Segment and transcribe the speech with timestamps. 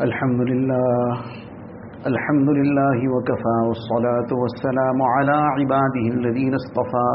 [0.00, 1.12] الحمد لله.
[2.06, 7.10] الحمد لله وكفى والصلاة والسلام على عباده الذين اصطفى.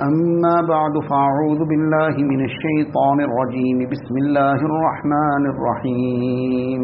[0.00, 3.78] أما بعد فأعوذ بالله من الشيطان الرجيم.
[3.90, 6.82] بسم الله الرحمن الرحيم.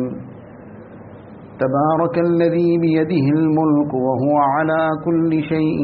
[1.59, 5.81] تبارك الذي بيده الملك وهو على كل شيء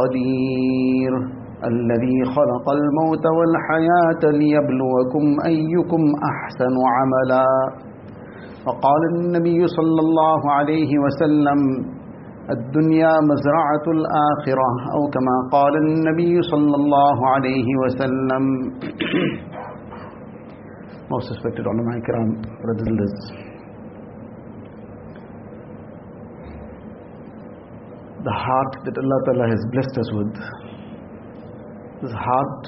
[0.00, 1.12] قدير.
[1.64, 6.02] الذي خلق الموت والحياة ليبلوكم أيكم
[6.32, 7.46] أحسن عملا.
[8.66, 11.60] وقال النبي صلى الله عليه وسلم
[12.50, 18.44] الدنيا مزرعة الآخرة أو كما قال النبي صلى الله عليه وسلم
[21.08, 22.30] Most respected ulama ikram,
[22.62, 23.28] brothers and sisters.
[28.24, 30.34] The heart that Allah Ta'ala has blessed us with,
[32.02, 32.64] this heart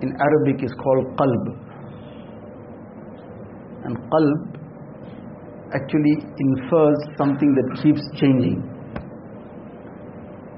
[0.00, 1.65] in Arabic is called qalb.
[3.86, 4.56] And qalb
[5.78, 8.58] actually infers something that keeps changing.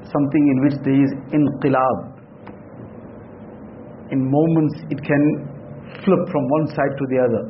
[0.08, 1.98] Something in which there is inqilab.
[4.12, 5.24] In moments it can
[6.04, 7.44] flip from one side to the other.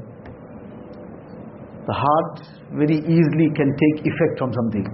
[1.86, 2.40] The heart
[2.74, 4.86] very easily can take effect from something.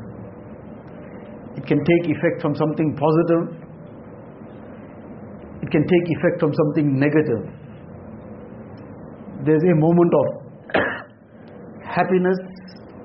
[1.56, 3.56] It can take effect from something positive.
[5.62, 7.48] It can take effect from something negative.
[9.46, 10.43] There's a moment of
[11.94, 12.38] happiness,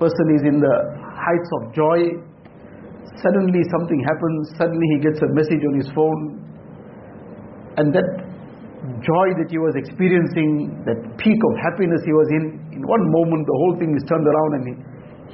[0.01, 0.75] person is in the
[1.13, 1.99] heights of joy,
[3.21, 6.41] suddenly something happens, suddenly he gets a message on his phone,
[7.77, 8.09] and that
[9.03, 13.45] joy that he was experiencing, that peak of happiness he was in, in one moment
[13.45, 14.73] the whole thing is turned around and he,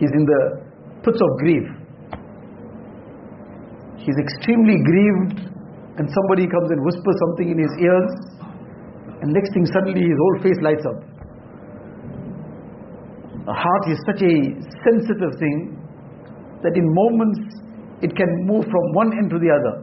[0.02, 0.42] he's in the
[1.06, 1.66] pits of grief.
[4.02, 5.50] He's extremely grieved,
[5.97, 8.12] and somebody comes and whispers something in his ears,
[9.22, 11.14] and next thing suddenly his whole face lights up.
[13.45, 14.35] The heart is such a
[14.81, 15.77] sensitive thing
[16.65, 17.39] that in moments
[18.01, 19.75] it can move from one end to the other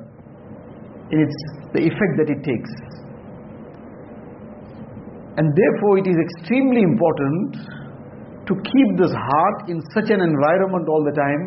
[1.14, 1.36] in its
[1.72, 2.72] the effect that it takes.
[5.38, 7.56] And therefore it is extremely important
[8.50, 11.42] to keep this heart in such an environment all the time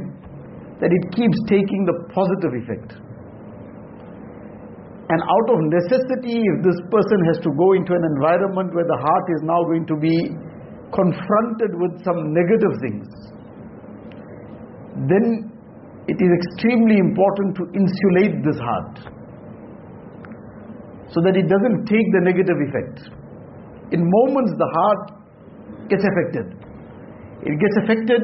[0.80, 2.96] that it keeps taking the positive effect.
[5.06, 8.98] And out of necessity, if this person has to go into an environment where the
[8.98, 10.18] heart is now going to be
[10.96, 13.08] confronted with some negative things,
[15.12, 15.52] then
[16.08, 19.00] it is extremely important to insulate this heart
[21.12, 23.10] so that it doesn't take the negative effect.
[23.92, 25.04] In moments, the heart
[25.90, 26.56] gets affected.
[27.44, 28.22] It gets affected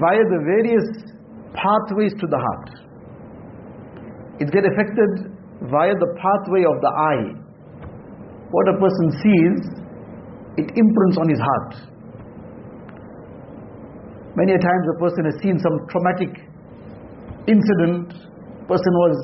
[0.00, 0.86] via the various
[1.54, 2.70] pathways to the heart.
[4.40, 5.32] It gets affected
[5.70, 7.40] via the pathway of the eye.
[8.50, 9.80] What a person sees
[10.56, 11.70] it imprints on his heart.
[14.36, 16.32] Many a times a person has seen some traumatic
[17.46, 18.14] incident,
[18.70, 19.14] person was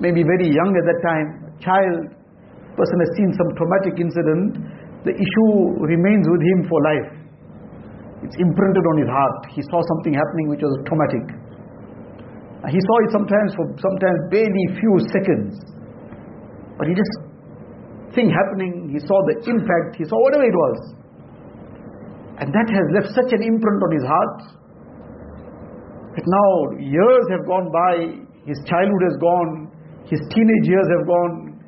[0.00, 1.28] maybe very young at that time,
[1.60, 2.10] child,
[2.74, 4.50] person has seen some traumatic incident,
[5.04, 5.52] the issue
[5.84, 7.10] remains with him for life.
[8.24, 9.38] It's imprinted on his heart.
[9.52, 11.24] He saw something happening which was traumatic.
[12.72, 15.60] He saw it sometimes for sometimes barely few seconds.
[16.80, 17.14] But he just
[18.14, 20.78] thing happening, he saw the impact, he saw whatever it was.
[22.38, 24.38] And that has left such an imprint on his heart
[26.14, 29.70] that now years have gone by, his childhood has gone,
[30.06, 31.58] his teenage years have gone,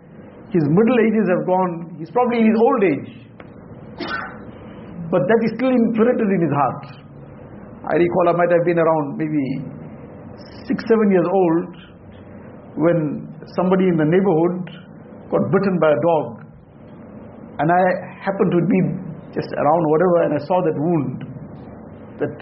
[0.55, 3.11] his middle ages have gone, he's probably in his old age.
[5.11, 6.85] But that is still imprinted in his heart.
[7.91, 9.63] I recall I might have been around maybe
[10.67, 11.71] six, seven years old
[12.77, 12.99] when
[13.55, 14.67] somebody in the neighborhood
[15.31, 16.27] got bitten by a dog.
[17.59, 17.81] And I
[18.21, 18.81] happened to be
[19.33, 21.19] just around whatever and I saw that wound.
[22.21, 22.35] That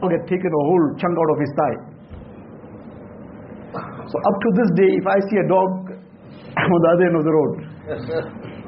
[0.00, 1.76] dog had taken a whole chunk out of his thigh.
[4.08, 5.70] So up to this day, if I see a dog,
[6.58, 7.54] I'm on the other end of the road.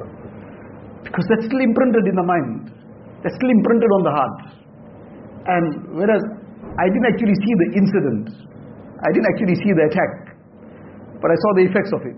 [1.01, 2.71] Because that's still imprinted in the mind.
[3.19, 4.37] That's still imprinted on the heart.
[5.43, 5.65] And
[5.99, 6.23] whereas
[6.79, 8.25] I didn't actually see the incident,
[9.03, 10.11] I didn't actually see the attack,
[11.19, 12.17] but I saw the effects of it.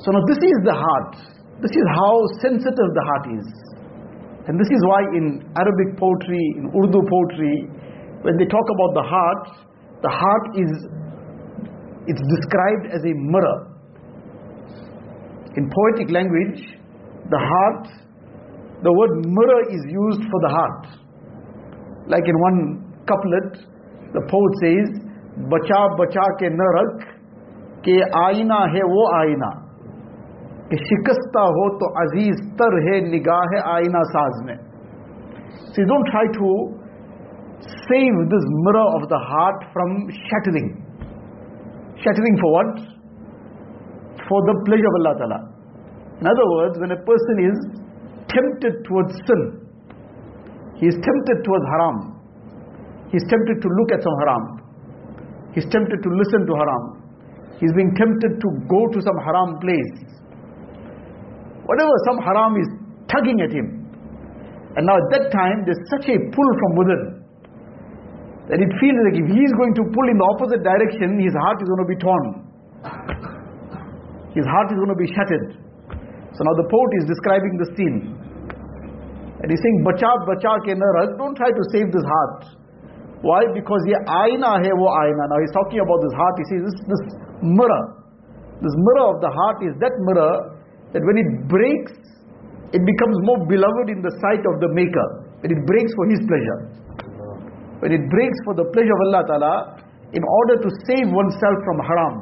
[0.00, 1.12] So now this is the heart.
[1.60, 3.48] This is how sensitive the heart is.
[4.48, 7.68] And this is why in Arabic poetry, in Urdu poetry,
[8.24, 9.44] when they talk about the heart,
[10.00, 10.70] the heart is
[12.08, 13.70] it's described as a mirror.
[15.56, 16.64] In poetic language,
[17.28, 17.86] the heart,
[18.82, 20.86] the word mirror is used for the heart.
[22.08, 23.68] Like in one couplet,
[24.14, 24.88] the poet says,
[25.46, 27.04] Bacha bacha ke narak,
[27.84, 29.69] ke aina hai wo aina.
[30.69, 34.55] कि शिकस्ता हो तो अजीज तर है निगाह आईना साज में
[35.75, 36.49] So you don't try to
[37.87, 39.95] save this mirror of the heart from
[40.27, 40.69] shattering.
[42.03, 42.79] Shattering for what?
[44.27, 45.39] For the pleasure of Allah Ta'ala.
[46.21, 47.57] In other words, when a person is
[48.31, 49.41] tempted towards sin,
[50.79, 51.97] he is tempted towards haram,
[53.11, 54.43] he is tempted to look at some haram,
[55.53, 56.83] he is tempted to listen to haram,
[57.59, 60.15] he is being tempted to go to some haram place.
[61.70, 62.68] Whatever, some haram is
[63.06, 63.86] tugging at him.
[64.74, 67.02] And now at that time, there's such a pull from within
[68.50, 71.30] that it feels like if he is going to pull in the opposite direction, his
[71.38, 72.26] heart is going to be torn.
[74.34, 75.54] His heart is going to be shattered.
[76.34, 77.98] So now the poet is describing the scene.
[79.38, 82.58] And he's saying, Bacha bacha ke narak, don't try to save this heart.
[83.22, 83.46] Why?
[83.54, 85.30] Because ye aina hai wo aina.
[85.30, 86.34] Now he's talking about this heart.
[86.42, 87.02] He says this, this
[87.46, 87.82] mirror.
[88.58, 90.49] This mirror of the heart is that mirror
[90.92, 91.94] that when it breaks,
[92.74, 95.08] it becomes more beloved in the sight of the maker.
[95.42, 96.60] When it breaks for his pleasure.
[97.80, 99.54] When it breaks for the pleasure of Allah Ta'ala,
[100.12, 102.14] in order to save oneself from haram.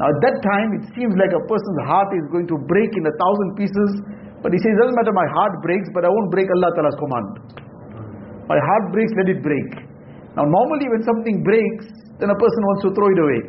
[0.00, 3.04] Now at that time, it seems like a person's heart is going to break in
[3.06, 3.90] a thousand pieces.
[4.42, 6.98] But he says, it doesn't matter my heart breaks, but I won't break Allah Ta'ala's
[6.98, 7.28] command.
[8.48, 9.70] My heart breaks, let it break.
[10.34, 11.86] Now normally when something breaks,
[12.18, 13.40] then a person wants to throw it away.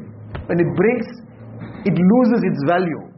[0.45, 1.09] When it breaks,
[1.85, 3.08] it loses its value.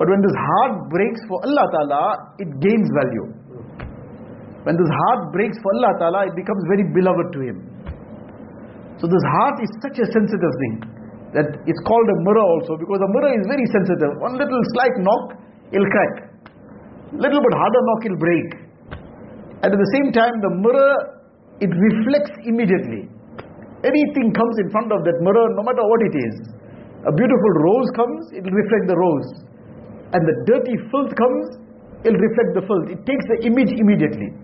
[0.00, 2.04] But when this heart breaks for Allah Ta'ala,
[2.40, 3.36] it gains value.
[4.64, 7.58] When this heart breaks for Allah Ta'ala, it becomes very beloved to Him.
[8.96, 10.74] So this heart is such a sensitive thing
[11.36, 14.16] that it's called a mirror also because the mirror is very sensitive.
[14.24, 15.36] One little slight knock,
[15.68, 16.32] it'll crack.
[17.12, 18.48] Little bit harder knock, it'll break.
[19.60, 21.20] And at the same time, the mirror,
[21.60, 23.04] it reflects immediately.
[23.84, 26.34] Anything comes in front of that mirror, no matter what it is.
[27.04, 29.49] A beautiful rose comes, it'll reflect the rose
[30.12, 31.44] and the dirty filth comes,
[32.02, 32.86] it'll reflect the filth.
[32.90, 34.34] It takes the image immediately.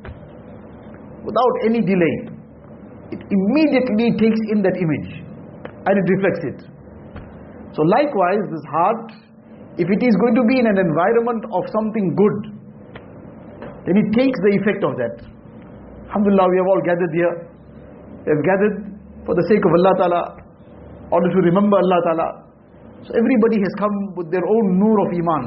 [1.26, 2.30] Without any delay.
[3.10, 5.10] It immediately takes in that image
[5.86, 6.58] and it reflects it.
[7.74, 9.10] So likewise, this heart,
[9.78, 12.38] if it is going to be in an environment of something good,
[13.86, 15.22] then it takes the effect of that.
[16.10, 17.34] Alhamdulillah, we have all gathered here.
[18.26, 18.76] We have gathered
[19.26, 20.22] for the sake of Allah Ta'ala,
[21.10, 22.45] order to remember Allah Ta'ala.
[23.06, 25.44] So everybody has come with their own nur of Iman.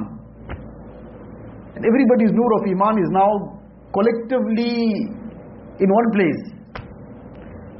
[1.75, 3.59] And everybody's nur of Iman is now
[3.91, 5.11] collectively
[5.79, 6.41] in one place.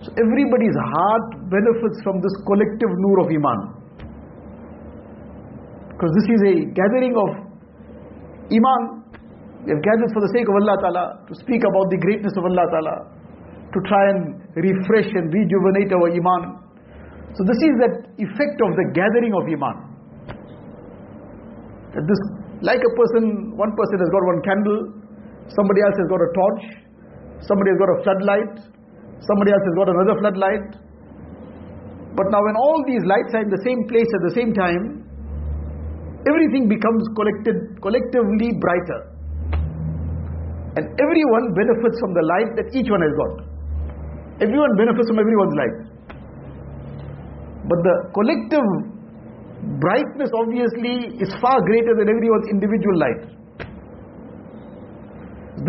[0.04, 3.60] So everybody's heart benefits from this collective nur of Iman.
[5.96, 7.30] Because this is a gathering of
[8.52, 8.82] Iman.
[9.64, 12.44] We have gathered for the sake of Allah Ta'ala to speak about the greatness of
[12.44, 12.96] Allah Ta'ala,
[13.72, 16.69] to try and refresh and rejuvenate our Iman.
[17.38, 19.78] So this is that effect of the gathering of Iman.
[21.94, 22.22] That this,
[22.62, 24.80] like a person, one person has got one candle,
[25.50, 26.64] somebody else has got a torch,
[27.42, 28.54] somebody has got a floodlight,
[29.26, 30.68] somebody else has got another floodlight.
[32.14, 35.08] But now when all these lights are in the same place at the same time,
[36.28, 39.00] everything becomes collected, collectively brighter.
[40.78, 43.34] And everyone benefits from the light that each one has got.
[44.46, 45.89] Everyone benefits from everyone's light.
[47.70, 48.68] But the collective
[49.78, 53.22] brightness obviously is far greater than everyone's individual light.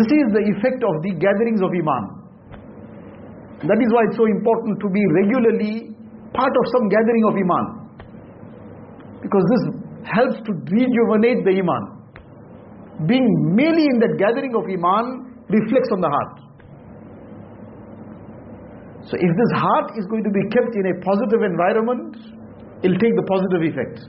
[0.01, 2.05] This is the effect of the gatherings of Iman.
[3.69, 5.93] That is why it's so important to be regularly
[6.33, 7.67] part of some gathering of Iman.
[9.21, 9.63] Because this
[10.09, 11.85] helps to rejuvenate the Iman.
[13.07, 16.50] Being merely in that gathering of Iman reflects on the heart.
[19.11, 22.15] So if this heart is going to be kept in a positive environment,
[22.87, 24.07] it'll take the positive effect.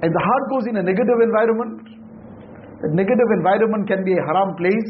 [0.00, 1.82] And the heart goes in a negative environment,
[2.78, 4.88] that negative environment can be a haram place,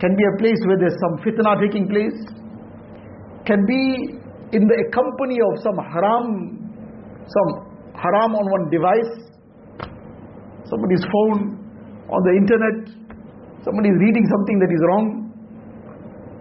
[0.00, 2.16] can be a place where there's some fitna taking place,
[3.44, 4.16] can be
[4.56, 6.58] in the company of some haram,
[7.28, 7.50] some
[7.94, 9.12] haram on one device,
[10.64, 11.60] somebody's phone,
[12.08, 12.88] on the internet,
[13.62, 15.21] somebody is reading something that is wrong,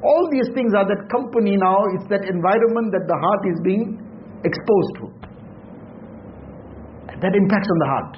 [0.03, 4.01] all these things are that company now, it's that environment that the heart is being
[4.43, 5.05] exposed to.
[7.21, 8.13] that impacts on the heart.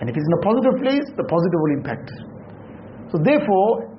[0.00, 2.08] And if it's in a positive place, the positive will impact.
[3.12, 3.92] So therefore,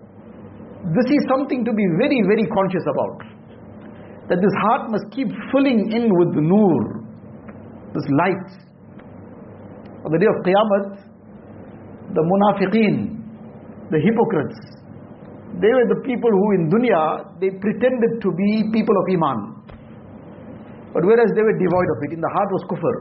[0.98, 3.30] this is something to be very, very conscious about.
[4.34, 7.06] That this heart must keep filling in with the nur,
[7.94, 8.50] this light.
[10.02, 10.98] On the day of Qiyamah,
[12.18, 13.22] the munafiqeen,
[13.92, 14.81] the hypocrites,
[15.60, 19.40] they were the people who in dunya, they pretended to be people of Iman.
[20.94, 22.96] But whereas they were devoid of it, in the heart was kufr.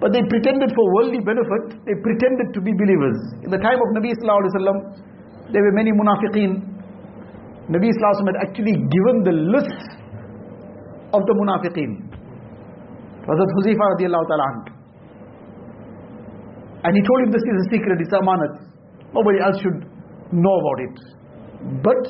[0.00, 3.18] But they pretended for worldly benefit, they pretended to be believers.
[3.42, 4.78] In the time of Nabi Sallallahu Alaihi Wasallam,
[5.52, 6.60] there were many munafiqeen.
[7.72, 9.88] Nabi Sallallahu had actually given the list
[11.16, 12.04] of the munafiqeen.
[13.24, 14.48] Hazrat Huzaifa radiallahu ta'ala
[16.84, 18.60] And he told him this is a secret, it's amanat.
[19.12, 19.87] Nobody else should
[20.32, 20.96] know about it.
[21.82, 22.00] But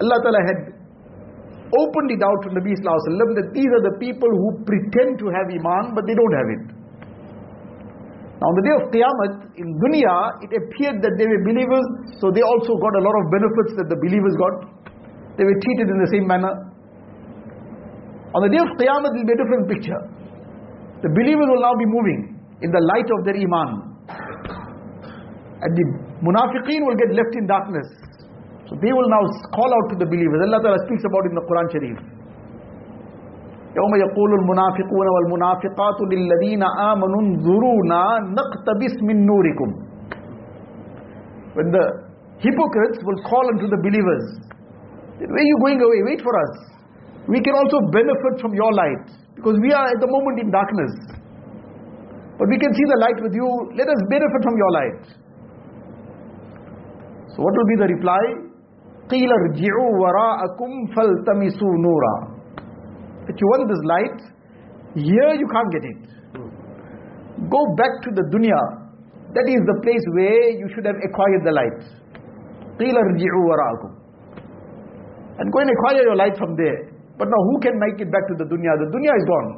[0.00, 0.58] Allah Ta'ala had
[1.74, 5.50] opened it out to Nabi Sallallahu that these are the people who pretend to have
[5.50, 6.64] iman but they don't have it.
[8.42, 11.86] Now on the day of Qiyamah, in dunya, it appeared that they were believers,
[12.20, 14.54] so they also got a lot of benefits that the believers got.
[15.38, 16.52] They were treated in the same manner.
[18.34, 20.00] On the day of Qiyamah, it will be a different picture.
[21.06, 23.70] The believers will now be moving in the light of their iman.
[25.62, 25.84] And the
[26.23, 27.87] munafiqeen will get left in darkness.
[28.69, 29.23] So they will now
[29.57, 30.39] call out to the believers.
[30.45, 31.99] Allah Ta'ala speaks about it in the Quran Sharif.
[33.77, 38.01] يوم يقول المنافقون والمنافقات للذين آمنوا انظرونا
[38.39, 39.69] نقتبس من نوركم
[41.55, 41.85] when the
[42.45, 44.25] hypocrites will call unto the believers
[45.19, 46.53] where are you going away wait for us
[47.27, 49.05] we can also benefit from your light
[49.37, 50.93] because we are at the moment in darkness
[52.39, 55.01] but we can see the light with you let us benefit from your light
[57.33, 58.23] so what will be the reply
[59.09, 62.39] قيل ارجعوا وراءكم فالتمسوا نورا
[63.29, 64.17] that you want this light,
[64.97, 66.01] here you can't get it.
[67.45, 68.57] Go back to the dunya.
[69.37, 71.77] That is the place where you should have acquired the light.
[75.37, 76.89] And go and acquire your light from there.
[77.21, 78.73] But now who can make it back to the dunya?
[78.81, 79.49] The dunya is gone.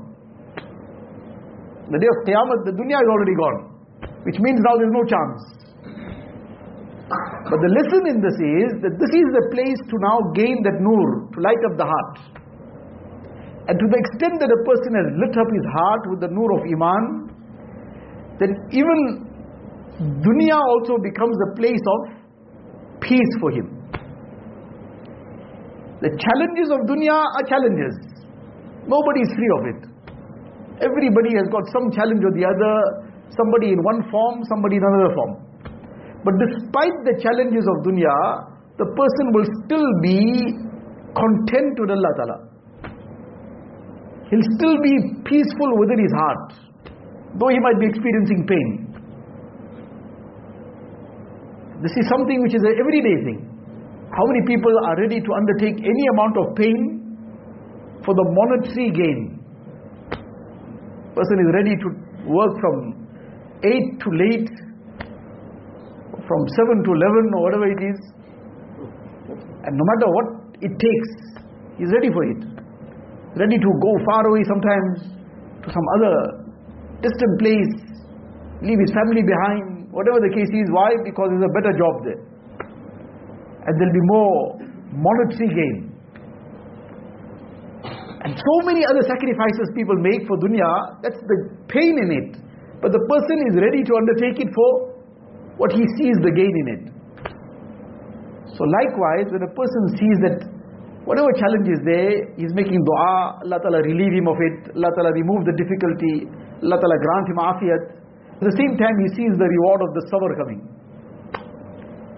[1.96, 3.72] The day of Qiyamah, the dunya is already gone.
[4.28, 5.40] Which means now there is no chance.
[7.07, 10.83] But the lesson in this is that this is the place to now gain that
[10.83, 12.17] nur, to light up the heart.
[13.71, 16.51] And to the extent that a person has lit up his heart with the nur
[16.59, 17.03] of Iman,
[18.43, 18.99] then even
[20.19, 22.01] dunya also becomes a place of
[22.99, 23.71] peace for him.
[26.03, 27.95] The challenges of dunya are challenges.
[28.91, 29.81] Nobody is free of it.
[30.83, 32.75] Everybody has got some challenge or the other,
[33.31, 35.46] somebody in one form, somebody in another form.
[36.27, 38.19] But despite the challenges of dunya,
[38.83, 40.19] the person will still be
[41.15, 42.39] content with Allah Ta'ala
[44.31, 46.47] he'll still be peaceful within his heart,
[47.39, 48.69] though he might be experiencing pain.
[51.83, 53.41] This is something which is an everyday thing.
[54.11, 56.81] How many people are ready to undertake any amount of pain
[58.05, 59.21] for the monetary gain?
[61.15, 61.89] Person is ready to
[62.27, 63.07] work from
[63.63, 64.51] 8 to late,
[66.29, 67.99] from 7 to 11 or whatever it is.
[69.65, 70.27] And no matter what
[70.61, 71.11] it takes,
[71.79, 72.57] he's ready for it
[73.37, 75.13] ready to go far away sometimes
[75.61, 76.15] to some other
[77.05, 77.73] distant place,
[78.65, 80.67] leave his family behind, whatever the case is.
[80.73, 80.97] Why?
[81.05, 82.21] Because there's a better job there.
[83.69, 84.57] And there'll be more
[84.89, 85.77] monetary gain.
[88.25, 92.41] And so many other sacrifices people make for dunya, that's the pain in it.
[92.81, 94.96] But the person is ready to undertake it for
[95.57, 96.85] what he sees the gain in it.
[98.57, 100.57] So likewise, when a person sees that
[101.07, 105.15] Whatever challenge is there, he's making dua, Allah Ta'ala relieve him of it, Allah Ta'ala
[105.15, 106.27] remove the difficulty,
[106.67, 107.83] Allah Ta'ala grant him afiyat.
[108.43, 110.67] At the same time, he sees the reward of the sabr coming.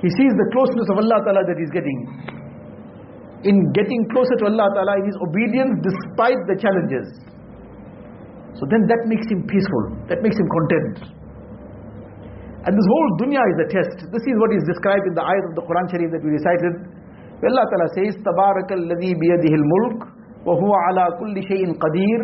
[0.01, 2.01] He sees the closeness of Allah Ta'ala that he's getting.
[3.45, 7.07] In getting closer to Allah Ta'ala in his obedience despite the challenges.
[8.57, 11.13] So then that makes him peaceful, that makes him content.
[12.68, 13.98] And this whole dunya is a test.
[14.08, 16.74] This is what is described in the ayat of the Quran Sharif that we recited.
[17.44, 20.00] Allah Ta'ala says, تَبَارَكَ الَّذِي بِيَدِهِ الْمُلْكُ
[20.48, 22.20] وَهُوَ عَلَى كُلِّ شَيْءٍ قَدِيرٌ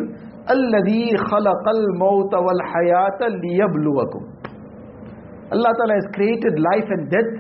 [0.48, 4.24] الَّذِي خَلَقَ الْمَوْتَ وَالْحَيَاةَ لِيَبْلُوَكُمْ
[5.52, 7.34] Allah Ta'ala has created life and death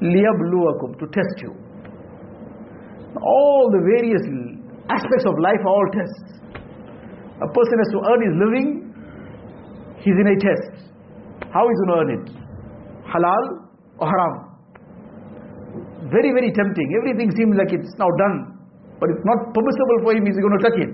[0.00, 1.52] لِيَبْلُوَكُمْ to test you.
[3.20, 4.24] All the various
[4.88, 6.40] aspects of life are all tests.
[7.36, 8.68] A person has to earn his living,
[10.00, 10.87] he's in a test.
[11.53, 12.25] How is to earn it?
[13.07, 13.43] Halal
[13.99, 14.49] or haram?
[16.07, 16.87] very, very tempting.
[16.95, 18.55] Everything seems like it's now done,
[18.99, 20.93] but it's not permissible for him, he's going to touch it.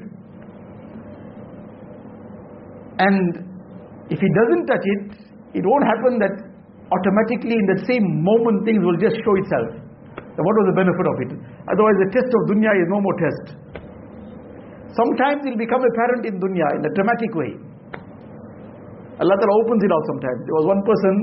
[2.97, 3.21] And
[4.09, 5.03] if he doesn't touch it,
[5.53, 6.35] it won't happen that
[6.89, 9.69] automatically in that same moment things will just show itself.
[10.15, 11.31] Then what was the benefit of it?
[11.69, 13.45] Otherwise, the test of dunya is no more test.
[14.95, 17.51] Sometimes it will become apparent in dunya in a dramatic way.
[19.19, 20.39] Allah Ta'ala opens it out sometimes.
[20.43, 21.15] There was one person,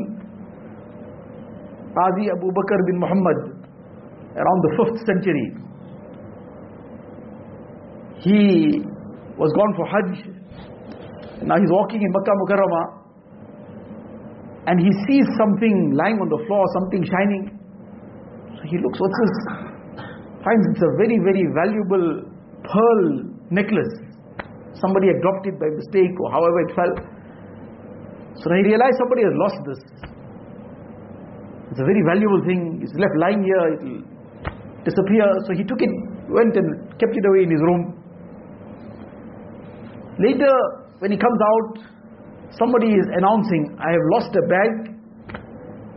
[1.92, 3.38] Qazi Abu Bakr bin Muhammad,
[4.36, 5.46] around the 5th century.
[8.22, 8.80] He
[9.36, 10.14] was gone for Hajj
[11.44, 12.86] Now he's walking in Makkah Mukarramah
[14.70, 17.50] and he sees something lying on the floor, something shining.
[18.56, 19.34] So he looks, what's this?
[20.46, 22.30] Finds it's a very, very valuable
[22.62, 23.02] pearl
[23.50, 23.90] necklace.
[24.78, 26.94] Somebody had dropped it by mistake or however it fell.
[28.42, 29.80] So he realized somebody has lost this.
[31.70, 32.82] It's a very valuable thing.
[32.82, 33.64] It's left lying here.
[33.72, 34.02] It will
[34.82, 35.30] disappear.
[35.46, 35.88] So he took it,
[36.26, 38.02] went and kept it away in his room.
[40.18, 40.52] Later,
[40.98, 41.86] when he comes out,
[42.58, 44.72] somebody is announcing, I have lost a bag.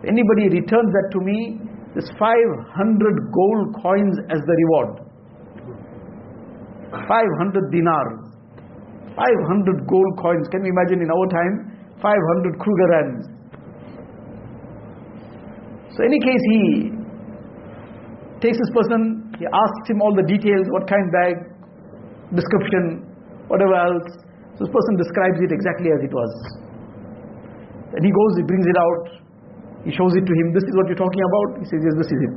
[0.07, 1.59] Anybody returns that to me,
[1.97, 5.01] there's 500 gold coins as the reward.
[6.93, 8.21] 500 dinars.
[9.17, 10.47] 500 gold coins.
[10.51, 11.74] Can you imagine in our time?
[12.01, 13.23] 500 Krugerrands.
[15.95, 16.61] So, any case, he
[18.43, 21.35] takes this person, he asks him all the details what kind bag,
[22.35, 23.07] description,
[23.47, 24.07] whatever else.
[24.59, 26.31] So, this person describes it exactly as it was.
[27.95, 29.25] And he goes, he brings it out,
[29.85, 30.51] he shows it to him.
[30.51, 31.61] This is what you're talking about?
[31.61, 32.35] He says, Yes, this is it.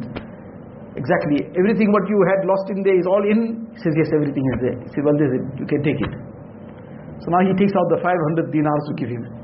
[1.00, 1.48] Exactly.
[1.56, 3.64] Everything what you had lost in there is all in.
[3.72, 4.76] He says, Yes, everything is there.
[4.84, 5.44] He says, Well, this is it.
[5.56, 6.12] You can take it.
[7.24, 9.37] So now he takes out the 500 dinars to give him.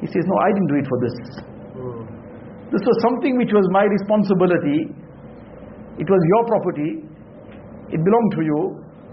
[0.00, 1.16] He says, No, I didn't do it for this.
[2.70, 4.92] This was something which was my responsibility.
[5.98, 6.90] It was your property.
[7.90, 8.58] It belonged to you.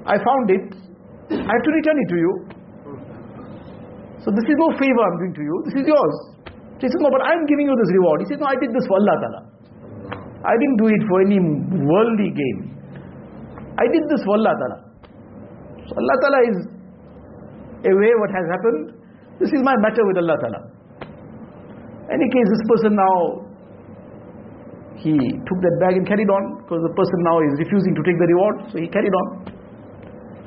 [0.05, 0.67] I found it.
[1.31, 2.31] I have to return it to you.
[4.21, 5.55] So this is no favor I'm doing to you.
[5.69, 6.15] This is yours.
[6.83, 8.21] He says, No, but I'm giving you this reward.
[8.21, 9.41] He says, No, I did this for Allah Ta'ala.
[10.45, 11.39] I didn't do it for any
[11.89, 12.57] worldly gain.
[13.79, 14.77] I did this for Allah Ta'ala.
[15.87, 16.57] So Allah Ta'ala is
[17.87, 18.81] aware what has happened.
[19.39, 20.61] This is my matter with Allah Ta'ala.
[22.11, 23.45] Any case, this person now,
[24.95, 28.17] he took that bag and carried on because the person now is refusing to take
[28.17, 29.27] the reward, so he carried on.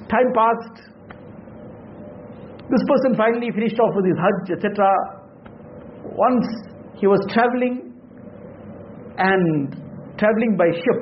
[0.06, 0.88] Time passed.
[2.70, 4.86] This person finally finished off with his Hajj, etc.
[6.14, 6.46] Once
[6.96, 7.92] he was traveling
[9.18, 9.74] and
[10.18, 11.00] traveling by ship,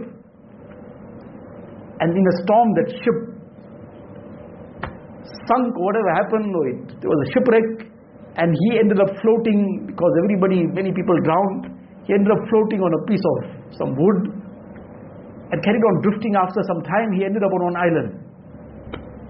[2.00, 3.18] and in a storm, that ship
[5.48, 7.88] sunk, whatever happened, it, there was a shipwreck,
[8.36, 11.72] and he ended up floating because everybody, many people drowned.
[12.04, 13.36] He ended up floating on a piece of
[13.80, 14.18] some wood
[15.50, 17.16] and carried on drifting after some time.
[17.16, 18.10] He ended up on an island.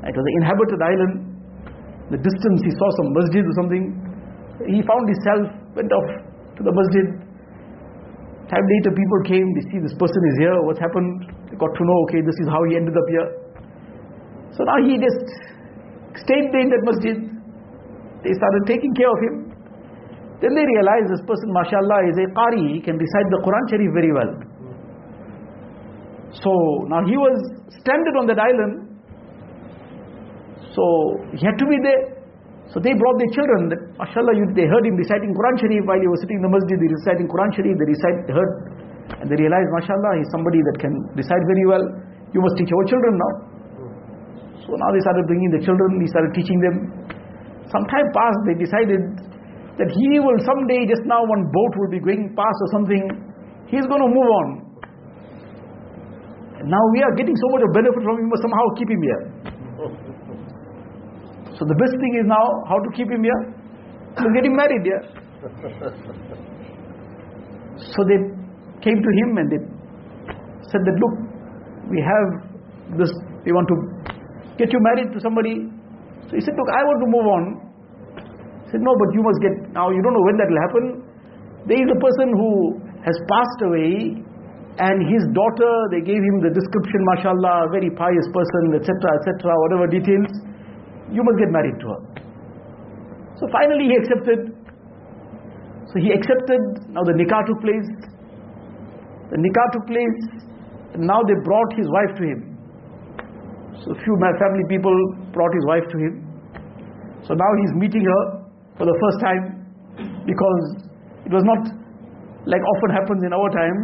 [0.07, 1.15] It was an inhabited island.
[2.11, 3.85] The distance he saw some masjid or something.
[4.67, 6.11] He found himself, went off
[6.59, 7.07] to the masjid.
[8.51, 11.27] Time later, people came, they see this person is here, what's happened?
[11.51, 13.29] They got to know, okay, this is how he ended up here.
[14.55, 15.27] So now he just
[16.23, 17.36] stayed there in that masjid.
[18.27, 19.35] They started taking care of him.
[20.43, 23.91] Then they realized this person, mashallah, is a qari, he can recite the Quran Sharif
[23.95, 24.33] very well.
[26.43, 26.51] So
[26.91, 27.39] now he was
[27.71, 28.99] stranded on that island.
[30.75, 30.85] So
[31.39, 32.19] he had to be there.
[32.75, 33.71] So they brought their children.
[33.71, 36.53] That, mashallah, you, they heard him reciting Quran Sharif while he was sitting in the
[36.53, 36.77] masjid.
[36.83, 37.75] They reciting Quran Sharif.
[37.79, 38.53] They recite, they heard,
[39.23, 41.85] and they realized, mashallah, he's somebody that can recite very well.
[42.35, 43.33] You must teach our children now.
[44.67, 46.03] So now they started bringing the children.
[46.03, 46.77] He started teaching them.
[47.73, 48.41] Some time passed.
[48.47, 49.01] They decided
[49.79, 53.03] that he will someday, just now, one boat will be going past or something.
[53.67, 54.49] He's going to move on.
[56.67, 58.29] Now we are getting so much of benefit from him.
[58.31, 59.23] Must somehow keep him here.
[61.59, 63.41] So the best thing is now how to keep him here?
[64.19, 65.03] To get him married here.
[67.77, 68.19] So they
[68.83, 69.61] came to him and they
[70.73, 71.15] said that look,
[71.91, 73.13] we have this,
[73.45, 73.77] we want to
[74.59, 75.71] get you married to somebody.
[76.27, 77.45] So he said, look, I want to move on.
[78.67, 80.85] He said, no, but you must get, now you don't know when that will happen.
[81.71, 82.51] There is a person who
[83.07, 84.23] has passed away
[84.79, 88.91] and his daughter, they gave him the description, mashallah, very pious person, etc.,
[89.23, 90.31] etc., whatever details
[91.11, 92.01] you must get married to her.
[93.39, 94.51] So finally he accepted.
[95.95, 96.61] So he accepted,
[96.91, 97.89] now the nikah took place.
[99.31, 100.19] The nikah took place,
[100.99, 102.56] now they brought his wife to him.
[103.85, 104.95] So a few family people
[105.33, 106.15] brought his wife to him.
[107.27, 108.23] So now he's meeting her
[108.79, 109.45] for the first time
[110.27, 110.63] because
[111.27, 111.61] it was not
[112.47, 113.79] like often happens in our time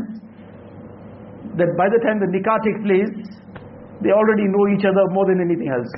[1.59, 3.15] that by the time the nikah takes place,
[4.01, 5.91] they already know each other more than anything else.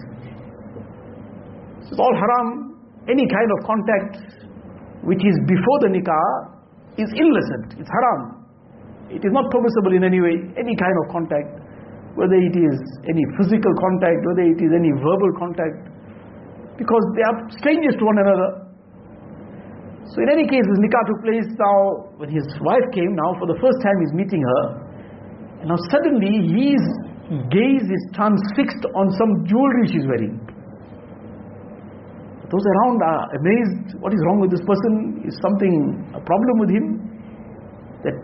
[1.88, 2.80] It's all haram.
[3.08, 4.12] Any kind of contact
[5.04, 6.28] which is before the nikah
[6.96, 7.76] is illicit.
[7.76, 8.48] It's haram.
[9.12, 10.40] It is not permissible in any way.
[10.56, 11.60] Any kind of contact,
[12.14, 12.76] whether it is
[13.10, 15.90] any physical contact, whether it is any verbal contact,
[16.78, 18.64] because they are strangers to one another.
[20.14, 21.78] So in any case, this nikah took place now
[22.22, 23.14] when his wife came.
[23.18, 24.62] Now for the first time, he's meeting her,
[25.62, 26.82] and now suddenly his
[27.50, 30.38] gaze is transfixed on some jewelry she's wearing.
[32.52, 33.98] Those around are amazed.
[33.98, 35.24] What is wrong with this person?
[35.26, 35.74] Is something
[36.14, 36.86] a problem with him?
[38.04, 38.20] That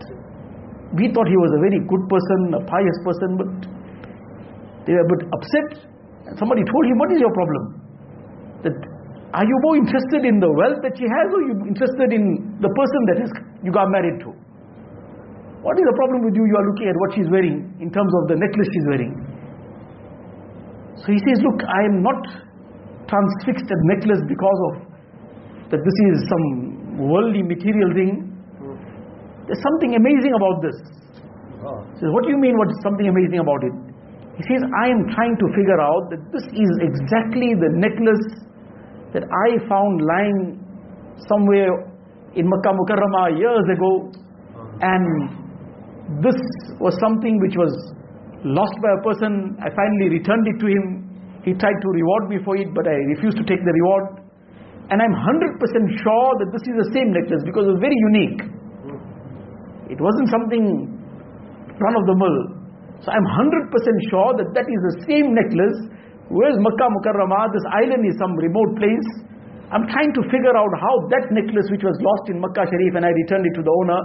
[0.93, 3.49] we thought he was a very good person, a pious person, but
[4.85, 5.69] they were a bit upset.
[6.27, 7.63] And somebody told him, What is your problem?
[8.65, 8.77] That
[9.33, 12.51] are you more interested in the wealth that she has, or are you interested in
[12.59, 13.31] the person that is,
[13.63, 14.35] you got married to?
[15.63, 16.43] What is the problem with you?
[16.43, 19.13] You are looking at what she's wearing in terms of the necklace she's wearing.
[20.99, 22.21] So he says, Look, I am not
[23.07, 24.73] transfixed at necklace because of
[25.71, 26.45] that this is some
[27.07, 28.13] worldly material thing.
[29.47, 30.77] There's something amazing about this.
[31.95, 33.75] He says, What do you mean what is something amazing about it?
[34.37, 38.25] He says, I am trying to figure out that this is exactly the necklace
[39.13, 40.61] that I found lying
[41.27, 41.91] somewhere
[42.35, 44.11] in Makkah Mukarramah years ago
[44.81, 46.39] and this
[46.79, 47.71] was something which was
[48.43, 49.55] lost by a person.
[49.61, 50.83] I finally returned it to him.
[51.43, 54.21] He tried to reward me for it, but I refused to take the reward.
[54.89, 58.41] And I'm 100% sure that this is the same necklace because it was very unique.
[59.89, 60.87] It wasn't something
[61.79, 62.60] run of the mill.
[63.01, 63.73] So I'm 100%
[64.13, 65.77] sure that that is the same necklace.
[66.29, 67.49] Where's Makkah Mukarramah?
[67.49, 69.09] This island is some remote place.
[69.73, 73.07] I'm trying to figure out how that necklace which was lost in Makkah Sharif and
[73.07, 73.99] I returned it to the owner,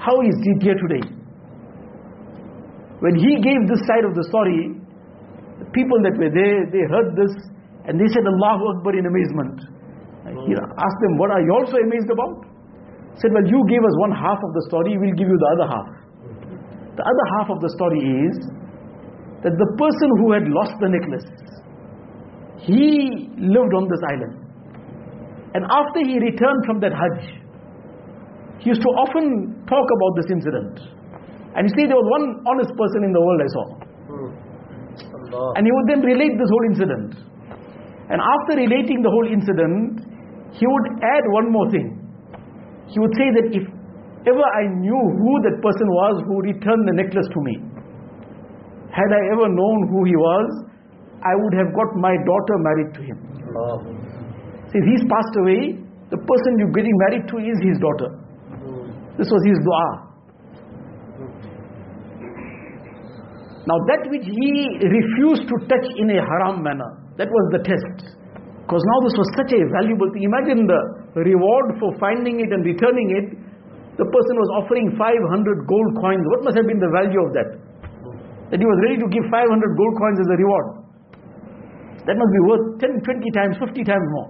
[0.00, 1.04] how is it here today?
[2.98, 4.74] When he gave this side of the story,
[5.62, 7.30] the people that were there, they heard this
[7.86, 9.58] and they said Allahu Akbar in amazement.
[10.48, 12.48] He asked them, what are you also amazed about?
[13.20, 15.68] Said, well you gave us one half of the story, we'll give you the other
[15.70, 16.01] half.
[16.96, 18.36] The other half of the story is
[19.42, 21.24] that the person who had lost the necklace,
[22.60, 24.38] he lived on this island.
[25.54, 27.42] And after he returned from that Hajj,
[28.60, 30.78] he used to often talk about this incident.
[31.56, 33.66] And you see, there was one honest person in the world I saw.
[34.08, 34.30] Hmm.
[35.56, 37.08] And he would then relate this whole incident.
[38.08, 40.04] And after relating the whole incident,
[40.52, 41.96] he would add one more thing.
[42.88, 43.64] He would say that if
[44.26, 47.54] ever I knew who that person was who returned the necklace to me,
[48.92, 50.46] had I ever known who he was,
[51.24, 53.18] I would have got my daughter married to him.
[54.70, 55.78] See, if he's passed away,
[56.10, 58.10] the person you're getting married to is his daughter.
[59.16, 60.12] This was his dua.
[63.64, 64.50] Now that which he
[64.82, 68.18] refused to touch in a haram manner, that was the test.
[68.66, 70.24] Because now this was such a valuable thing.
[70.26, 70.80] Imagine the
[71.22, 73.26] reward for finding it and returning it.
[74.00, 76.24] The person was offering 500 gold coins.
[76.32, 77.48] What must have been the value of that?
[78.48, 79.44] That he was ready to give 500
[79.76, 80.66] gold coins as a reward.
[82.08, 84.28] That must be worth 10, 20 times, 50 times more.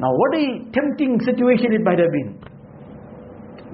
[0.00, 2.40] Now what a tempting situation it might have been.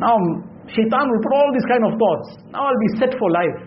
[0.03, 0.19] Now
[0.67, 2.29] Shaitan will put all these kind of thoughts.
[2.51, 3.61] Now I'll be set for life.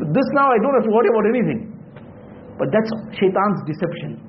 [0.00, 1.76] So this now I don't have to worry about anything.
[2.58, 2.88] But that's
[3.20, 4.24] Shaitan's deception.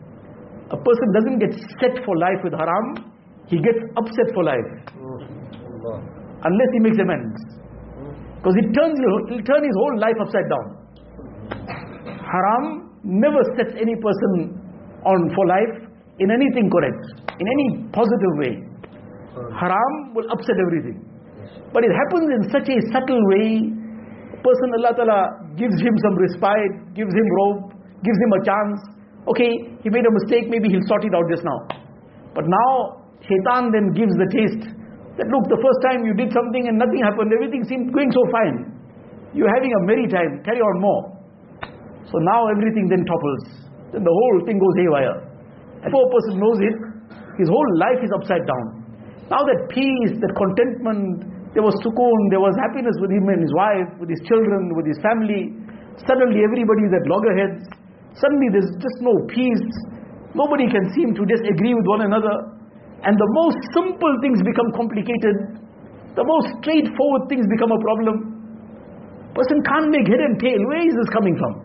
[0.71, 3.07] A person doesn't get set for life with haram,
[3.47, 4.69] he gets upset for life.
[6.43, 7.39] Unless he makes amends.
[8.37, 10.67] Because it turns it'll turn his whole life upside down.
[12.21, 14.59] Haram never sets any person
[15.03, 15.87] on for life
[16.19, 17.03] in anything correct,
[17.39, 18.53] in any positive way.
[19.55, 20.97] Haram will upset everything.
[21.73, 23.73] But it happens in such a subtle way.
[24.43, 25.19] Person Allah Ta'ala
[25.55, 28.79] gives him some respite, gives him rope, gives him a chance.
[29.27, 29.51] Okay,
[29.83, 31.59] he made a mistake, maybe he'll sort it out just now.
[32.33, 34.63] But now, shaitan then gives the taste.
[35.17, 38.21] That look, the first time you did something and nothing happened, everything seemed going so
[38.29, 38.69] fine.
[39.33, 41.17] You're having a merry time, carry on more.
[42.07, 43.43] So now everything then topples.
[43.91, 45.17] Then the whole thing goes haywire.
[45.83, 46.77] And if a person knows it,
[47.41, 48.65] his whole life is upside down.
[49.27, 53.51] Now that peace, that contentment, there was sukoon, there was happiness with him and his
[53.51, 55.51] wife, with his children, with his family.
[56.05, 57.65] Suddenly everybody is at loggerheads.
[58.15, 59.67] Suddenly there's just no peace.
[60.33, 62.56] Nobody can seem to just agree with one another.
[63.03, 65.61] And the most simple things become complicated.
[66.17, 68.37] The most straightforward things become a problem.
[69.37, 70.57] Person can't make head and tail.
[70.65, 71.61] Where is this coming from?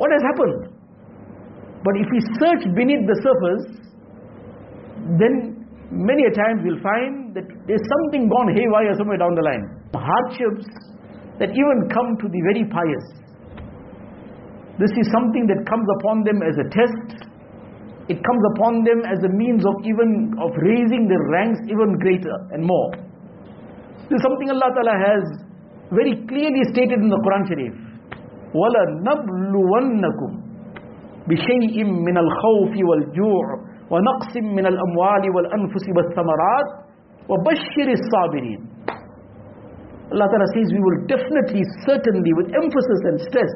[0.00, 0.72] What has happened?
[1.84, 3.84] But if we search beneath the surface,
[5.20, 9.64] then many a times we'll find that there's something gone haywire somewhere down the line.
[9.92, 10.64] Hardships
[11.38, 13.06] that even come to the very pious.
[14.80, 17.28] This is something that comes upon them as a test
[18.09, 22.35] It comes upon them as a means of even of raising their ranks even greater
[22.51, 22.89] and more.
[24.09, 25.23] This is something Allah Ta'ala has
[25.93, 27.75] very clearly stated in the Quran Sharif.
[28.49, 30.31] وَلَنَبْلُوَنَّكُمْ
[31.29, 33.45] بِشَيْءٍ مِّنَ الْخَوْفِ وَالْجُوعِ
[33.89, 36.67] ونقص من الأموال والأنفس والثمرات
[37.29, 38.59] وبشر الصابرين
[40.09, 43.53] Allah Ta'ala says we will definitely, certainly, with emphasis and stress,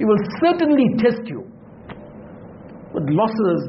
[0.00, 1.46] we will certainly test you.
[2.95, 3.61] with losses,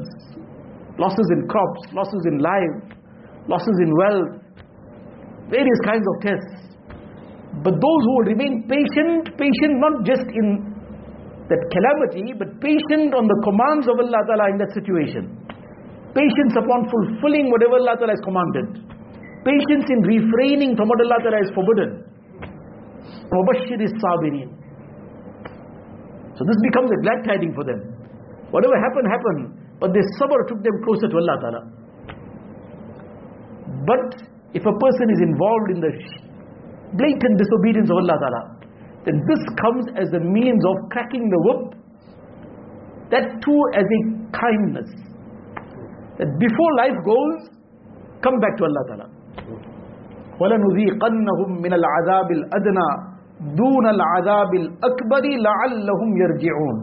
[0.95, 2.75] losses in crops, losses in life,
[3.51, 4.31] losses in wealth,
[5.51, 6.79] various kinds of tests.
[7.63, 10.63] But those who will remain patient, patient not just in
[11.51, 15.35] that calamity, but patient on the commands of Allah Ta'ala in that situation.
[16.15, 18.83] Patience upon fulfilling whatever Allah Ta'ala has commanded.
[19.43, 22.03] Patience in refraining from what Allah Ta'ala has forbidden.
[23.27, 23.91] Is.
[26.35, 27.96] So this becomes a glad tiding for them.
[28.50, 29.42] Whatever happened, happened.
[29.80, 31.62] But this sabr took them closer to Allah Ta'ala.
[33.86, 34.22] But
[34.54, 35.90] if a person is involved in the
[36.94, 38.42] blatant disobedience of Allah Ta'ala,
[39.04, 41.62] then this comes as a means of cracking the whip.
[43.10, 44.88] That too as a kindness.
[46.18, 47.50] That before life goes,
[48.22, 49.08] come back to Allah Ta'ala.
[50.40, 52.88] وَلَنُذِيقَنَّهُمْ مِنَ الْعَذَابِ الْأَدْنَى
[53.58, 56.76] دُونَ الْعَذَابِ الْأَكْبَرِ لَعَلَّهُمْ يَرْجِعُونَ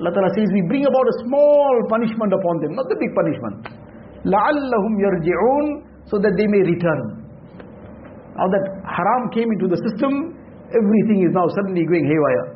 [0.00, 3.56] Allah Ta'ala says, we bring about a small punishment upon them, not the big punishment.
[4.26, 5.66] لَعَلَّهُمْ يَرْجِعُونَ
[6.10, 7.24] So that they may return.
[8.36, 10.34] Now that haram came into the system,
[10.74, 12.46] everything is now suddenly going haywire.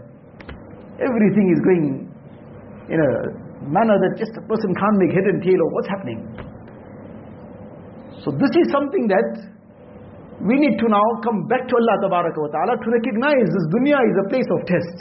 [0.98, 1.84] Everything is going
[2.90, 3.10] in a
[3.70, 6.20] manner that just a person can't make head and tail of what's happening.
[8.26, 9.30] So this is something that
[10.42, 14.16] we need to now come back to Allah wa ta'ala to recognize this dunya is
[14.18, 14.96] a place of test.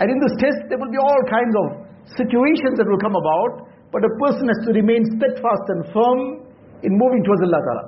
[0.00, 1.66] And in this test there will be all kinds of
[2.16, 6.20] situations that will come about, but a person has to remain steadfast and firm
[6.82, 7.84] in moving towards Allah ta'ala.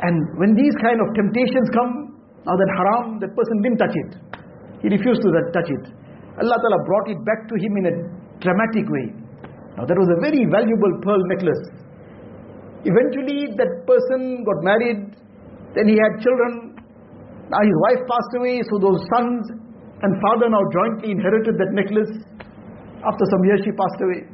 [0.00, 2.16] And when these kind of temptations come,
[2.48, 4.10] now that haram, that person didn't touch it.
[4.80, 5.84] He refused to touch it.
[6.40, 7.94] Allah Ta'ala brought it back to him in a
[8.40, 9.12] dramatic way.
[9.76, 11.60] Now that was a very valuable pearl necklace.
[12.88, 15.12] Eventually that person got married,
[15.76, 16.80] then he had children.
[17.52, 19.44] Now his wife passed away, so those sons
[20.02, 22.12] and father now jointly inherited that necklace.
[23.04, 24.24] After some years she passed away.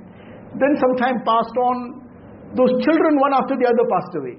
[0.59, 2.07] Then some time passed on,
[2.55, 4.35] those children one after the other passed away.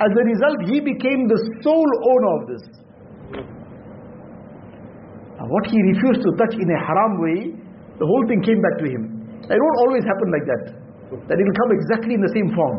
[0.00, 2.64] As a result, he became the sole owner of this.
[5.38, 7.38] Now, what he refused to touch in a haram way,
[7.98, 9.02] the whole thing came back to him.
[9.46, 10.64] It won't always happen like that.
[11.28, 12.78] That it will come exactly in the same form.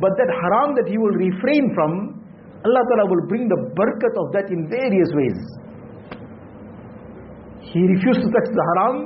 [0.00, 2.20] But that haram that he will refrain from,
[2.64, 5.38] Allah Ta'ala will bring the barakat of that in various ways.
[7.72, 8.96] He refused to touch the haram,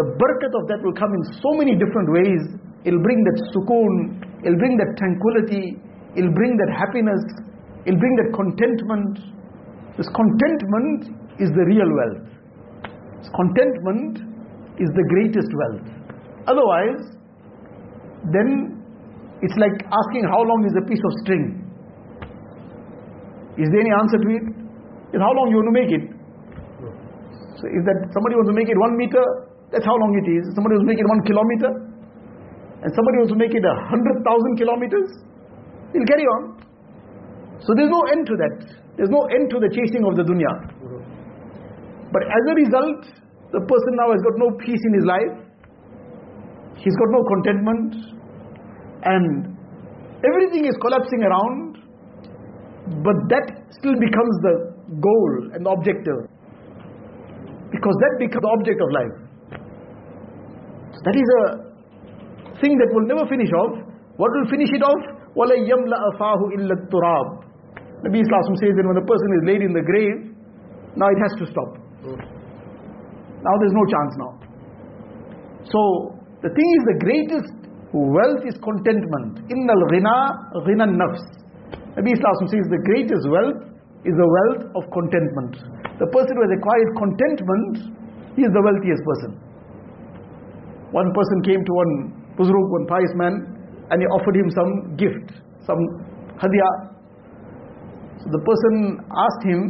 [0.00, 2.42] the barakat of that will come in so many different ways.
[2.88, 5.76] It'll bring that sukoon, it'll bring that tranquility,
[6.16, 7.20] it'll bring that happiness,
[7.84, 9.20] it'll bring that contentment.
[10.00, 12.24] This contentment is the real wealth.
[13.20, 14.24] This contentment
[14.80, 15.84] is the greatest wealth.
[16.48, 17.04] Otherwise,
[18.32, 18.80] then
[19.44, 21.60] it's like asking how long is a piece of string.
[23.60, 24.44] Is there any answer to it?
[25.12, 26.09] Is how long you want to make it?
[27.60, 29.20] So is that somebody wants to make it one meter,
[29.68, 30.48] that's how long it is.
[30.56, 31.70] Somebody wants to make it one kilometer,
[32.80, 35.08] and somebody wants to make it a hundred thousand kilometers,
[35.92, 36.64] he'll carry on.
[37.60, 38.56] So there's no end to that.
[38.96, 40.52] There's no end to the chasing of the dunya.
[42.08, 43.00] But as a result,
[43.52, 45.34] the person now has got no peace in his life.
[46.80, 47.90] He's got no contentment.
[49.04, 49.56] And
[50.24, 51.76] everything is collapsing around.
[53.04, 53.44] But that
[53.76, 54.54] still becomes the
[54.98, 56.26] goal and the objective.
[57.79, 59.15] Because that becomes the object of life.
[60.95, 61.43] So that is a
[62.61, 63.83] thing that will never finish off.
[64.15, 65.03] What will finish it off?
[65.35, 67.27] وَلَا يَمْلَأَ فَاهُ إِلَّا التُّرَابِ
[68.07, 70.29] Nabi Islam says that when a person is laid in the grave,
[70.95, 71.71] now it has to stop.
[73.41, 74.31] Now there's no chance now.
[75.67, 75.79] So
[76.45, 77.51] the thing is the greatest
[77.91, 79.41] wealth is contentment.
[79.49, 80.15] Innal ghina
[80.69, 81.25] ghina nafs.
[81.97, 83.59] Nabi Islam says the greatest wealth
[84.04, 85.60] is the wealth of contentment.
[86.00, 87.72] The person who has acquired contentment,
[88.36, 89.30] he is the wealthiest person.
[90.90, 91.92] One person came to one
[92.40, 93.34] Buzurg, one pious man,
[93.92, 95.36] and he offered him some gift,
[95.66, 95.80] some
[96.40, 96.72] hadiyah.
[98.24, 99.60] So the person asked him,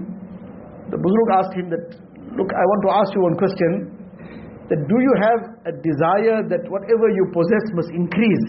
[0.94, 1.98] the Buzurg asked him that,
[2.38, 3.96] look, I want to ask you one question.
[4.70, 8.46] That do you have a desire that whatever you possess must increase?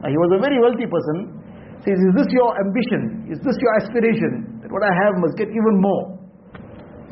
[0.00, 1.44] He was a very wealthy person.
[1.84, 3.28] Says, is this your ambition?
[3.28, 4.61] Is this your aspiration?
[4.72, 6.16] What I have must get even more.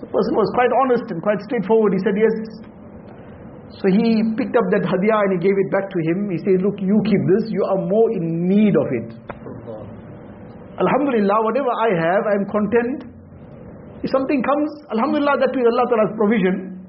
[0.01, 1.93] The person was quite honest and quite straightforward.
[1.93, 2.37] He said, yes.
[3.77, 6.33] So he picked up that hadiyah and he gave it back to him.
[6.33, 7.53] He said, look, you keep this.
[7.53, 9.09] You are more in need of it.
[10.81, 12.99] Alhamdulillah, whatever I have, I am content.
[14.01, 16.81] If something comes, Alhamdulillah, that is Allah Ta'ala's provision.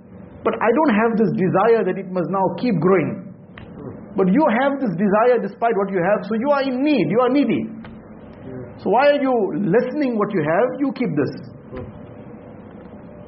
[0.47, 3.35] But I don't have this desire that it must now keep growing.
[4.15, 7.19] But you have this desire despite what you have, so you are in need, you
[7.19, 7.67] are needy.
[8.81, 10.67] So why are you lessening what you have?
[10.81, 11.33] You keep this.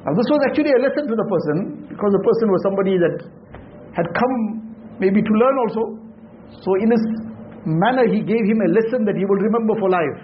[0.02, 3.16] Now this was actually a lesson to the person, because the person was somebody that
[3.94, 4.34] had come
[4.98, 5.82] maybe to learn also.
[6.58, 7.04] So in this
[7.64, 10.18] manner he gave him a lesson that he will remember for life.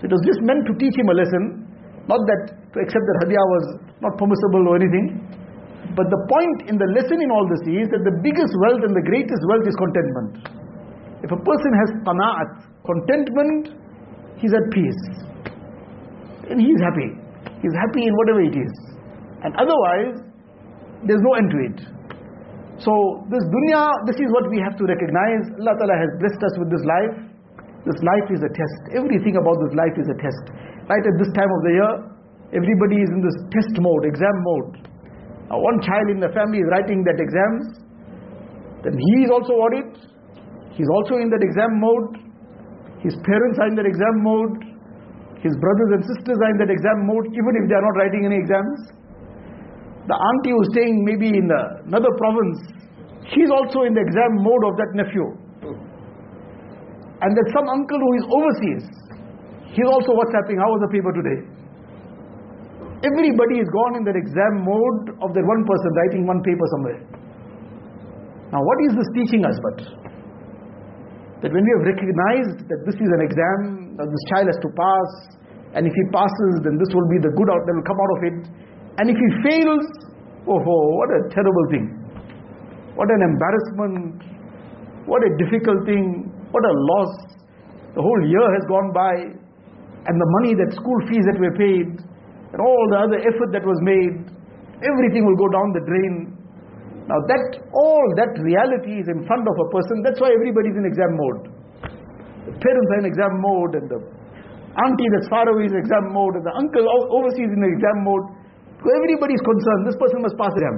[0.00, 1.68] So it was just meant to teach him a lesson,
[2.08, 2.42] not that
[2.74, 3.64] to accept that hadiah was
[4.00, 5.20] not permissible or anything.
[5.94, 8.96] But the point in the lesson in all this is that the biggest wealth and
[8.96, 10.32] the greatest wealth is contentment.
[11.22, 12.50] If a person has qana'at,
[12.82, 13.83] contentment,
[14.38, 15.02] he's at peace.
[16.50, 17.08] And he's happy.
[17.62, 18.74] He's happy in whatever it is.
[19.44, 20.20] And otherwise,
[21.04, 21.78] there's no end to it.
[22.82, 22.92] So
[23.30, 25.46] this dunya, this is what we have to recognize.
[25.62, 27.14] Allah Ta'ala has blessed us with this life.
[27.86, 28.80] This life is a test.
[28.96, 30.44] Everything about this life is a test.
[30.88, 31.92] Right at this time of the year,
[32.56, 34.88] everybody is in this test mode, exam mode.
[35.52, 37.84] Now one child in the family is writing that exams.
[38.82, 39.92] Then he is also worried.
[40.72, 42.23] He's also in that exam mode.
[43.04, 44.64] His parents are in that exam mode.
[45.44, 48.24] His brothers and sisters are in that exam mode, even if they are not writing
[48.24, 48.96] any exams.
[50.08, 52.64] The auntie who's staying maybe in the, another province,
[53.28, 55.26] she's also in the exam mode of that nephew.
[57.20, 58.84] And there's some uncle who is overseas.
[59.76, 61.38] He's also WhatsApping, how was the paper today?
[63.04, 67.00] Everybody is gone in that exam mode of that one person writing one paper somewhere.
[68.48, 69.76] Now what is this teaching us but?
[71.42, 74.70] That when we have recognized that this is an exam, that this child has to
[74.74, 75.10] pass,
[75.74, 78.12] and if he passes, then this will be the good out that will come out
[78.14, 78.38] of it.
[79.02, 79.86] And if he fails,
[80.46, 81.86] oh, oh, what a terrible thing.
[82.94, 84.22] What an embarrassment.
[85.10, 86.30] What a difficult thing.
[86.54, 87.12] What a loss.
[87.98, 89.14] The whole year has gone by.
[90.06, 91.90] And the money, that school fees that were paid,
[92.54, 94.30] and all the other effort that was made,
[94.78, 96.33] everything will go down the drain.
[97.04, 100.00] Now that, all that reality is in front of a person.
[100.00, 101.52] That's why everybody's in exam mode.
[102.48, 104.00] The parents are in exam mode, and the
[104.80, 108.08] auntie that's far away is in exam mode, and the uncle overseas is in exam
[108.08, 108.24] mode.
[108.80, 110.76] So everybody is concerned, this person must pass exam.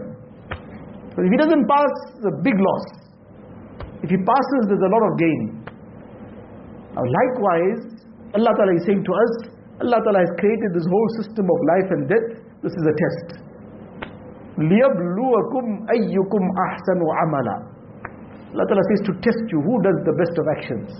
[1.14, 2.86] But if he doesn't pass, it's a big loss.
[4.02, 5.40] If he passes, there's a lot of gain.
[6.94, 7.82] Now likewise,
[8.34, 9.32] Allah Ta'ala is saying to us,
[9.82, 12.28] Allah Ta'ala has created this whole system of life and death.
[12.62, 13.45] This is a test
[14.57, 17.57] لِيَبْلُوَكُمْ أَيُّكُمْ أَحْسَنُ عَمَلًا
[18.51, 20.91] Allah Ta'ala says to test you, who does the best of actions.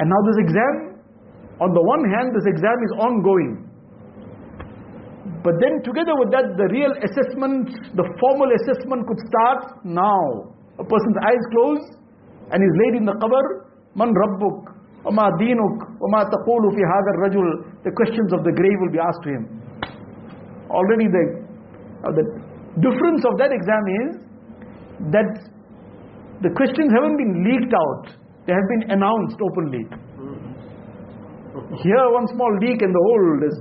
[0.00, 0.74] And now this exam,
[1.60, 3.68] on the one hand, this exam is ongoing.
[5.44, 10.56] But then together with that, the real assessment, the formal assessment could start now.
[10.80, 12.00] A person's eyes closed
[12.48, 14.72] and he's laid in the qabr, Man Rabbuk,
[15.04, 17.48] Wama Dinuk, Wama Taqulu fi hadar rajul.
[17.84, 19.44] The questions of the grave will be asked to him.
[20.70, 21.41] Already the,
[22.03, 22.25] uh, the
[22.83, 24.09] difference of that exam is
[25.15, 25.31] that
[26.43, 28.05] the questions haven't been leaked out.
[28.45, 29.87] They have been announced openly.
[31.79, 33.55] Here one small leak and the whole, is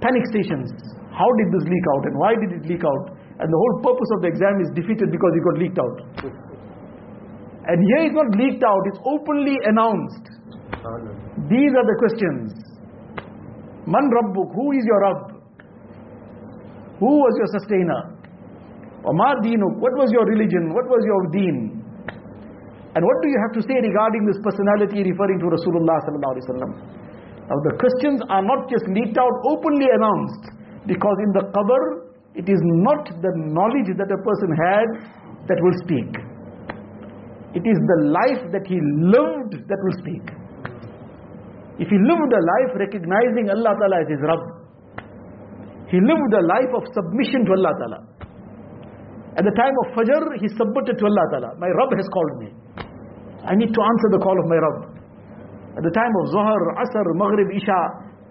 [0.00, 0.72] panic stations.
[1.12, 3.16] How did this leak out and why did it leak out?
[3.36, 5.96] And the whole purpose of the exam is defeated because it got leaked out.
[7.68, 10.24] And here it's not leaked out, it's openly announced.
[11.50, 12.54] These are the questions.
[13.86, 15.35] Man Rabbuk, who is your Rabb?
[16.98, 18.00] Who was your sustainer?
[19.04, 20.74] Wama Dinuk, what was your religion?
[20.74, 21.84] What was your deen?
[22.96, 26.00] And what do you have to say regarding this personality referring to Rasulullah?
[27.46, 30.56] Now the questions are not just leaked out, openly announced.
[30.88, 34.88] Because in the qabr, it is not the knowledge that a person had
[35.46, 36.08] that will speak.
[37.52, 40.24] It is the life that he lived that will speak.
[41.76, 44.55] If he lived a life recognizing Allah Ta'ala as his Rabb,
[45.96, 48.00] he lived a life of submission to Allah Ta'ala.
[49.40, 51.50] At the time of Fajr, he submitted to Allah Ta'ala.
[51.56, 52.48] My Rabb has called me.
[53.48, 54.92] I need to answer the call of my Rabb.
[55.80, 57.80] At the time of Zuhr, Asr, Maghrib, Isha,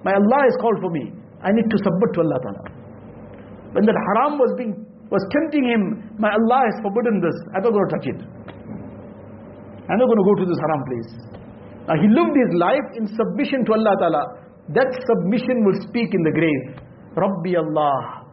[0.06, 1.10] my Allah has called for me.
[1.42, 2.64] I need to submit to Allah Ta'ala.
[3.74, 5.82] When that haram was being was tempting him,
[6.22, 7.38] my Allah has forbidden this.
[7.54, 8.20] I'm not going to touch it.
[9.90, 11.12] I'm not going to go to this haram place.
[11.90, 14.24] Now he lived his life in submission to Allah Ta'ala.
[14.78, 16.86] That submission will speak in the grave.
[17.16, 18.28] Rabbi Allah.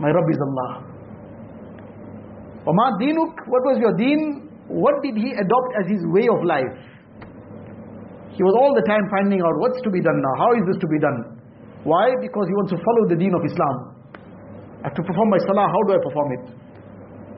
[0.00, 0.70] My Rabb is Allah.
[2.64, 4.48] Wama dinuk, what was your deen?
[4.68, 6.72] What did he adopt as his way of life?
[8.32, 10.34] He was all the time finding out what's to be done now.
[10.40, 11.38] How is this to be done?
[11.84, 12.08] Why?
[12.18, 13.76] Because he wants to follow the deen of Islam.
[14.80, 16.44] I have to perform my salah, how do I perform it?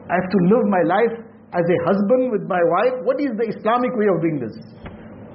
[0.07, 1.15] I have to live my life
[1.51, 2.95] as a husband with my wife.
[3.03, 4.55] What is the Islamic way of doing this?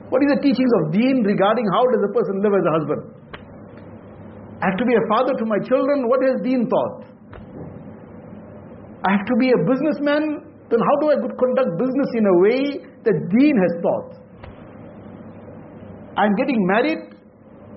[0.08, 3.02] What is the teachings of deen regarding how does a person live as a husband?
[4.62, 6.07] I have to be a father to my children.
[6.07, 7.09] What has deen taught?
[9.01, 10.45] I have to be a businessman.
[10.70, 12.62] Then how do I conduct business in a way
[13.03, 14.22] that deen has taught?
[16.18, 17.18] I'm getting married.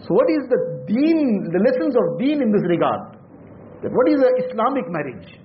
[0.05, 3.17] So what is the deen, the lessons of deen in this regard?
[3.81, 5.41] That what is the Islamic marriage?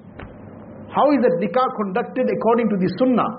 [0.92, 3.32] How is that nikah conducted according to the sunnah?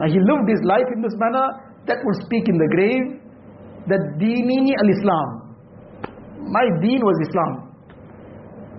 [0.00, 3.20] Now he lived his life in this manner, that will speak in the grave
[3.88, 5.47] that dini al-Islam.
[6.46, 7.52] My deen was Islam.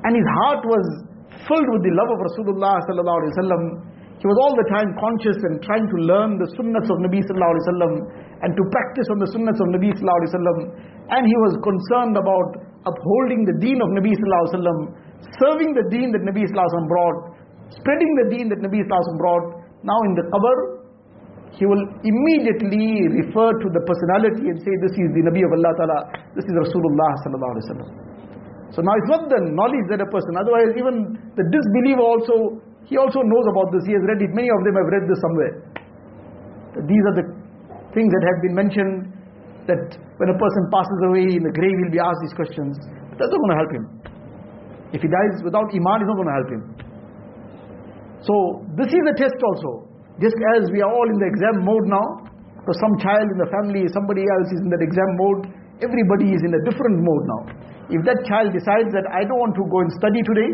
[0.08, 0.86] And his heart was
[1.44, 3.64] filled with the love of Rasulullah sallallahu alaihi wasallam.
[4.20, 7.52] He was all the time conscious and trying to learn the sunnahs of Nabi sallallahu
[7.56, 7.94] alaihi wasallam
[8.44, 10.58] and to practice on the sunnahs of Nabi sallallahu alaihi wasallam.
[11.16, 12.50] And he was concerned about
[12.84, 14.80] upholding the deen of Nabi sallallahu alaihi wasallam,
[15.40, 17.18] serving the deen that Nabi sallallahu alaihi wasallam brought,
[17.80, 19.46] spreading the deen that Nabi sallallahu alaihi wasallam brought.
[19.88, 20.56] Now in the qabr,
[21.58, 25.74] he will immediately refer to the personality and say, This is the Nabi of Allah
[25.76, 26.00] Ta'ala,
[26.38, 27.12] this is Rasulullah.
[28.72, 33.02] So now it's not the knowledge that a person, otherwise, even the disbeliever also, he
[33.02, 34.30] also knows about this, he has read it.
[34.38, 35.54] Many of them have read this somewhere.
[36.86, 37.26] These are the
[37.98, 39.10] things that have been mentioned
[39.66, 42.78] that when a person passes away in the grave, he'll be asked these questions.
[43.10, 43.86] But that's not going to help him.
[44.94, 46.64] If he dies without Iman, it's not going to help him.
[48.22, 48.34] So,
[48.78, 49.89] this is a test also.
[50.20, 52.08] Just as we are all in the exam mode now,
[52.60, 55.42] because some child in the family, somebody else is in that exam mode,
[55.80, 57.42] everybody is in a different mode now.
[57.88, 60.52] If that child decides that I don't want to go and study today,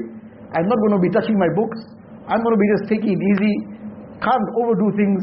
[0.53, 1.81] I'm not going to be touching my books,
[2.29, 3.53] I'm going to be just taking it easy,
[4.21, 5.19] can't overdo things,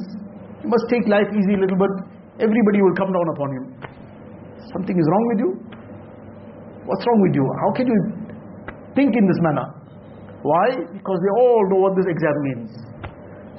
[0.60, 1.94] you must take life easy a little bit,
[2.42, 3.64] everybody will come down upon him.
[4.74, 5.50] Something is wrong with you?
[6.84, 7.46] What's wrong with you?
[7.62, 7.98] How can you
[8.98, 9.70] think in this manner?
[10.42, 10.66] Why?
[10.90, 12.91] Because they all know what this exam means.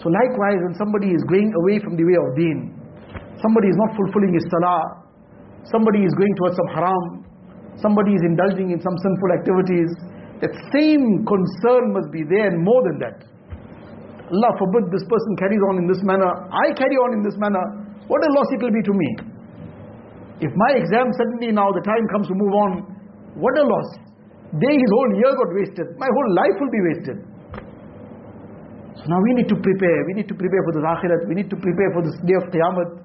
[0.03, 2.75] So likewise, when somebody is going away from the way of deen,
[3.39, 5.07] somebody is not fulfilling his salah,
[5.71, 7.23] somebody is going towards some haram,
[7.79, 9.89] somebody is indulging in some sinful activities,
[10.43, 13.23] that same concern must be there and more than that.
[14.27, 17.63] Allah forbid this person carries on in this manner, I carry on in this manner,
[18.11, 19.09] what a loss it will be to me.
[20.43, 22.71] If my exam suddenly now the time comes to move on,
[23.39, 23.89] what a loss.
[24.59, 27.17] Day his whole year got wasted, my whole life will be wasted.
[28.95, 29.99] So now we need to prepare.
[30.07, 31.27] We need to prepare for the akhirat.
[31.27, 33.03] We need to prepare for this day of qiyamah.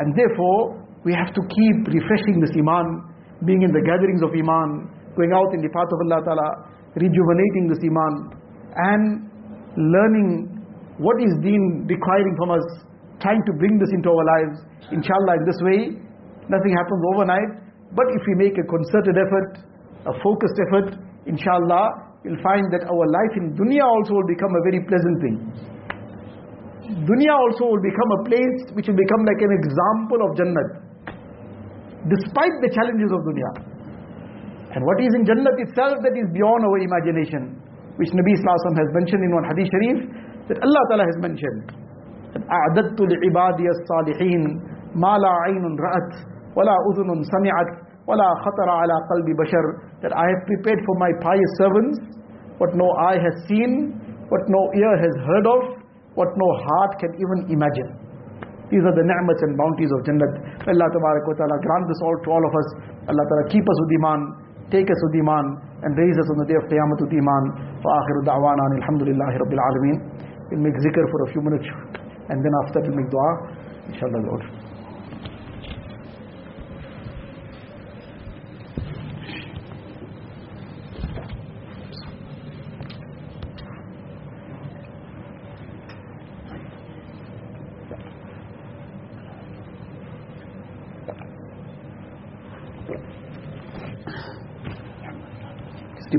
[0.00, 3.04] And therefore, we have to keep refreshing this iman,
[3.44, 6.48] being in the gatherings of iman, going out in the path of Allah Ta'ala,
[6.96, 8.12] rejuvenating this iman,
[8.76, 9.04] and
[9.76, 10.60] learning
[10.96, 12.66] what is deen requiring from us,
[13.20, 14.56] trying to bring this into our lives.
[14.92, 15.80] Inshallah, in this way,
[16.48, 17.50] nothing happens overnight.
[17.92, 19.64] But if we make a concerted effort,
[20.04, 20.88] a focused effort,
[21.26, 25.35] inshallah, you'll find that our life in dunya also will become a very pleasant thing.
[27.05, 30.69] Dunya also will become a place which will become like an example of Jannat.
[32.05, 33.51] Despite the challenges of dunya.
[34.73, 37.57] And what is in Jannat itself that is beyond our imagination.
[37.97, 39.97] Which Nabi Sallallahu has mentioned in one hadith sharif,
[40.51, 41.73] that Allah Ta'ala has mentioned.
[42.35, 44.41] That أعددت لعبادي الصالحين
[44.99, 46.11] ما لا عين رأت
[46.57, 47.69] ولا أذن سمعت
[48.09, 49.65] وَلَا خَطَرَ عَلَى قَلْبِ بَشَرٍ
[50.05, 51.97] That I have prepared for my pious servants
[52.61, 53.97] what no eye has seen,
[54.29, 55.61] what no ear has heard of,
[56.13, 57.89] what no heart can even imagine.
[58.69, 60.33] These are the ni'mats and bounties of Jannat.
[60.65, 62.67] Allah Ta'ala grant this all to all of us.
[63.09, 64.19] Allah Ta'ala keep us with Iman,
[64.73, 65.45] take us with Iman,
[65.85, 67.43] and raise us on the day of Qiyamah with Iman.
[67.85, 69.97] فآخر دعوانا الحمد لله رب العالمين.
[70.49, 71.67] We'll make zikr for a few minutes
[72.29, 73.29] and then after we'll make dua.
[73.89, 74.68] Inshallah Lord.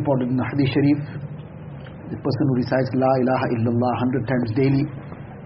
[0.01, 0.99] Reported in the Hadith Sharif,
[2.09, 4.83] the person who recites La ilaha illallah 100 times daily,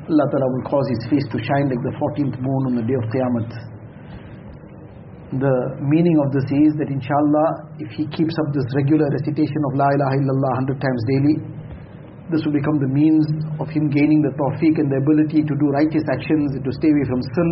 [0.05, 2.97] Allah Ta'ala will cause his face to shine like the 14th moon on the day
[2.97, 3.75] of Qiyamah.
[5.41, 7.47] The meaning of this is that inshallah,
[7.81, 11.35] if he keeps up this regular recitation of La ilaha illallah 100 times daily,
[12.29, 13.25] this will become the means
[13.61, 16.89] of him gaining the tawfiq and the ability to do righteous actions and to stay
[16.89, 17.49] away from sin.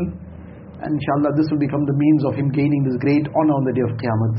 [0.82, 3.74] And inshallah, this will become the means of him gaining this great honor on the
[3.74, 4.32] day of Qiyamah.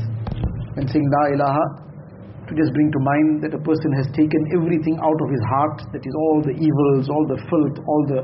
[0.79, 1.63] And saying La ilaha
[2.50, 5.78] to just bring to mind that a person has taken everything out of his heart,
[5.94, 8.20] that is all the evils, all the filth, all the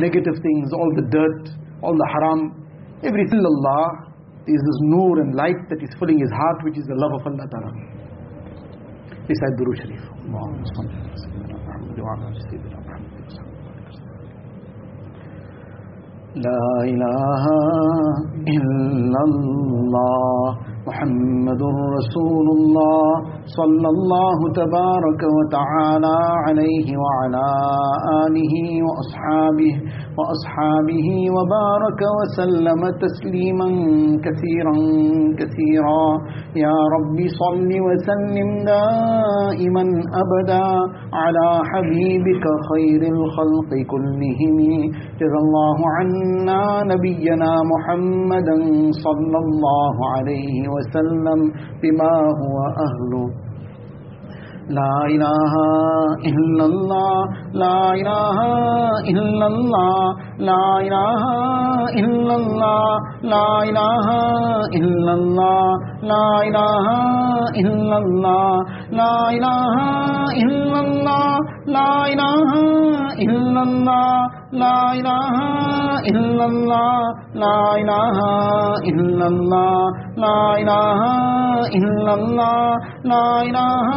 [0.00, 1.52] negative things, all the dirt,
[1.84, 2.64] all the haram,
[3.04, 4.08] everything Allah
[4.48, 7.26] is this nur and light that is filling his heart, which is the love of
[7.28, 7.72] Allah Ta'ala.
[9.28, 10.02] Recite Duru Sharif.
[16.38, 17.44] لا إله
[18.48, 20.44] إلا الله
[20.87, 21.61] محمد
[21.97, 23.07] رسول الله
[23.59, 26.17] صلى الله تبارك وتعالى
[26.47, 27.45] عليه وعلى
[28.23, 28.53] آله
[28.87, 29.73] وأصحابه
[30.17, 33.67] وأصحابه وبارك وسلم تسليما
[34.25, 34.75] كثيرا
[35.39, 36.05] كثيرا.
[36.65, 39.83] يا رب صل وسلم دائما
[40.23, 40.65] أبدا
[41.21, 44.57] على حبيبك خير الخلق كلهم.
[45.19, 48.57] جزا الله عنا نبينا محمدا
[49.05, 51.39] صلى الله عليه وسلم
[51.81, 52.55] بما هو
[52.85, 53.42] أهله.
[54.71, 55.55] لا الہ
[56.29, 58.43] الا اللہ لا الہ
[59.13, 60.05] الا اللہ
[63.29, 64.07] لا الہ
[64.81, 65.13] الا
[80.21, 81.05] لا الہ
[81.77, 83.93] الا اللہ لا الہ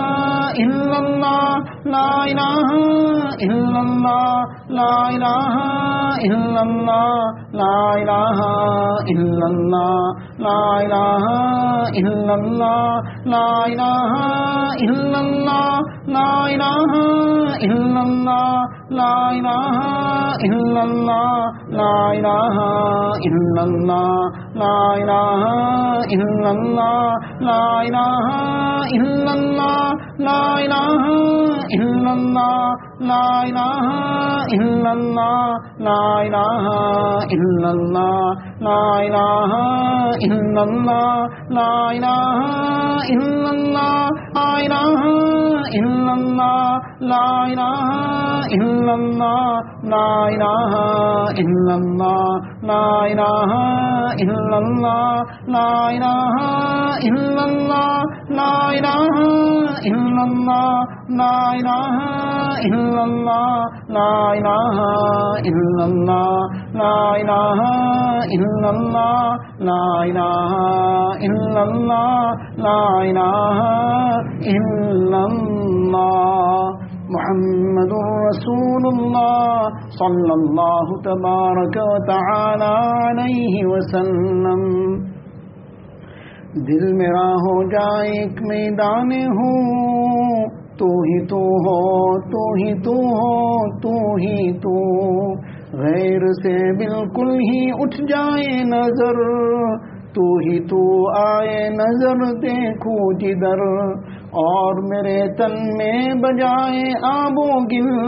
[0.64, 2.70] الا اللہ لا الہ
[3.48, 4.62] الا اللہ
[7.58, 8.40] لا الہ
[9.14, 9.46] الا
[24.60, 25.48] لا الہ
[26.16, 28.28] الا اللہ لا الہ
[28.98, 30.86] الا اللہ لا الہ
[31.78, 32.74] الا اللہ
[33.08, 33.24] لا
[36.20, 36.74] الہ
[51.38, 53.56] الا لا الہ
[54.24, 56.38] الا اللہ لا الہ
[57.08, 58.94] الا اللہ لا الہ
[59.90, 61.98] الا اللہ لا الہ
[62.68, 64.80] الا اللہ لا الہ
[65.50, 67.68] الا اللہ لا الہ
[68.38, 70.56] الا اللہ لا الہ
[71.28, 73.62] الا اللہ لا الہ
[74.56, 77.92] الا اللہ محمد
[78.28, 84.94] رسول اللہ صلی اللہ تبارک و تعالی وسلم۔
[86.54, 90.44] دل میرا ہو جائے ایک میدان ہوں
[90.78, 94.76] تو ہی تو ہو، تو ہی تو ہو، تو ہی تو۔
[95.82, 99.22] غیر سے بالکل ہی اٹھ جائے نظر،
[100.12, 103.86] تو ہی تو آئے نظر، دیکھو جدھر
[104.36, 108.06] اور میرے تن میں بجائے آبو گل۔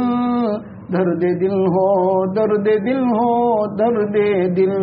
[0.92, 4.16] درد دل ہو، درد دل ہو، درد
[4.56, 4.78] دل۔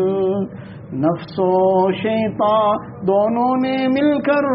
[0.94, 2.76] نفس و شیطان
[3.08, 4.46] دونوں نے مل کر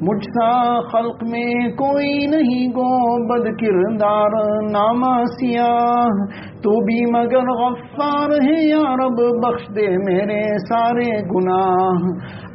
[0.00, 4.36] مجھ سا خلق میں کوئی نہیں گو، بد کردار
[4.70, 6.06] ناما سیاہ۔
[6.66, 12.06] تو بھی مگر غفار ہے یا رب، بخش دے میرے سارے گناہ۔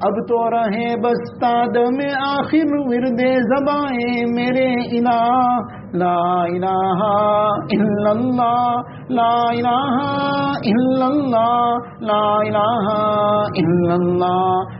[0.07, 5.59] اب تو رہے بستاد میں آخر ورد زبائیں میرے الہ۔
[5.93, 7.07] لا الہ
[7.75, 10.03] الا اللہ، لا الہ
[10.65, 12.93] الا اللہ، لا الہ
[13.63, 14.79] الا اللہ۔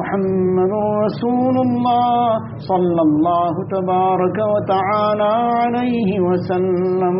[0.00, 0.72] محمد
[1.06, 2.28] رسول الله
[2.70, 7.16] صلى الله تبارك وتعالى عليه وسلم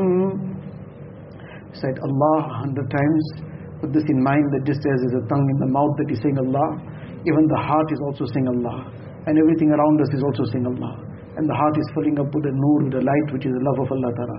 [1.81, 3.25] said Allah a hundred times
[3.81, 6.21] put this in mind that just as there's a tongue in the mouth that is
[6.23, 6.69] saying Allah
[7.31, 8.77] even the heart is also saying Allah
[9.27, 10.93] and everything around us is also saying Allah
[11.37, 13.65] and the heart is filling up with the nur with the light which is the
[13.69, 14.39] love of Allah Ta'ala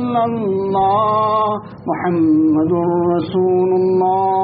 [0.11, 1.47] إلا الله
[1.89, 2.71] محمد
[3.15, 4.35] رسول الله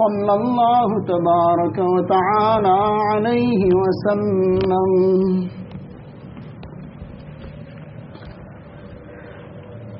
[0.00, 2.78] صلى الله تبارك وتعالى
[3.10, 4.90] عليه وسلم.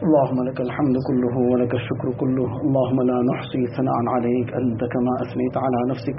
[0.04, 2.48] اللهم لك الحمد كله ولك الشكر كله.
[2.66, 6.18] اللهم لا نحصي ثناء عليك أنت كما أثنيت على نفسك.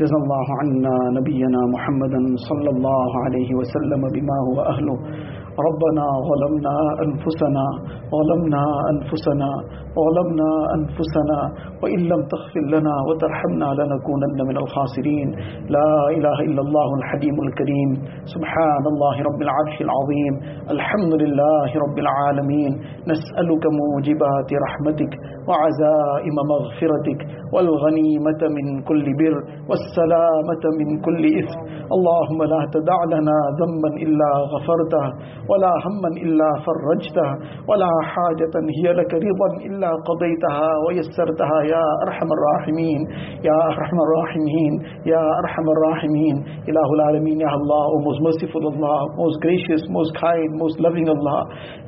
[0.00, 4.96] جزا الله عنا نبينا محمدا صلى الله عليه وسلم بما هو أهله.
[5.58, 7.64] ربنا ظلمنا أنفسنا
[8.14, 9.50] ظلمنا أنفسنا
[9.94, 11.38] ظلمنا أنفسنا
[11.82, 15.28] وإن لم تغفر لنا وترحمنا لنكونن من الخاسرين.
[15.76, 17.90] لا إله إلا الله الحليم الكريم.
[18.34, 20.34] سبحان الله رب العرش العظيم.
[20.74, 22.72] الحمد لله رب العالمين.
[23.12, 25.12] نسألك موجبات رحمتك
[25.48, 27.20] وعزائم مغفرتك
[27.54, 29.36] والغنيمة من كل بر
[29.70, 31.60] والسلامة من كل إثم.
[31.96, 35.04] اللهم لا تدع لنا ذنبا إلا غفرته.
[35.50, 37.28] ولا هما إلا فرجته
[37.68, 43.00] ولا حاجة هي لك رضا إلا قضيتها ويسرتها يا أرحم الراحمين
[43.48, 44.72] يا أرحم الراحمين
[45.12, 46.36] يا أرحم الراحمين
[46.70, 51.40] إله العالمين يا Allah O most merciful Allah most gracious most kind most loving Allah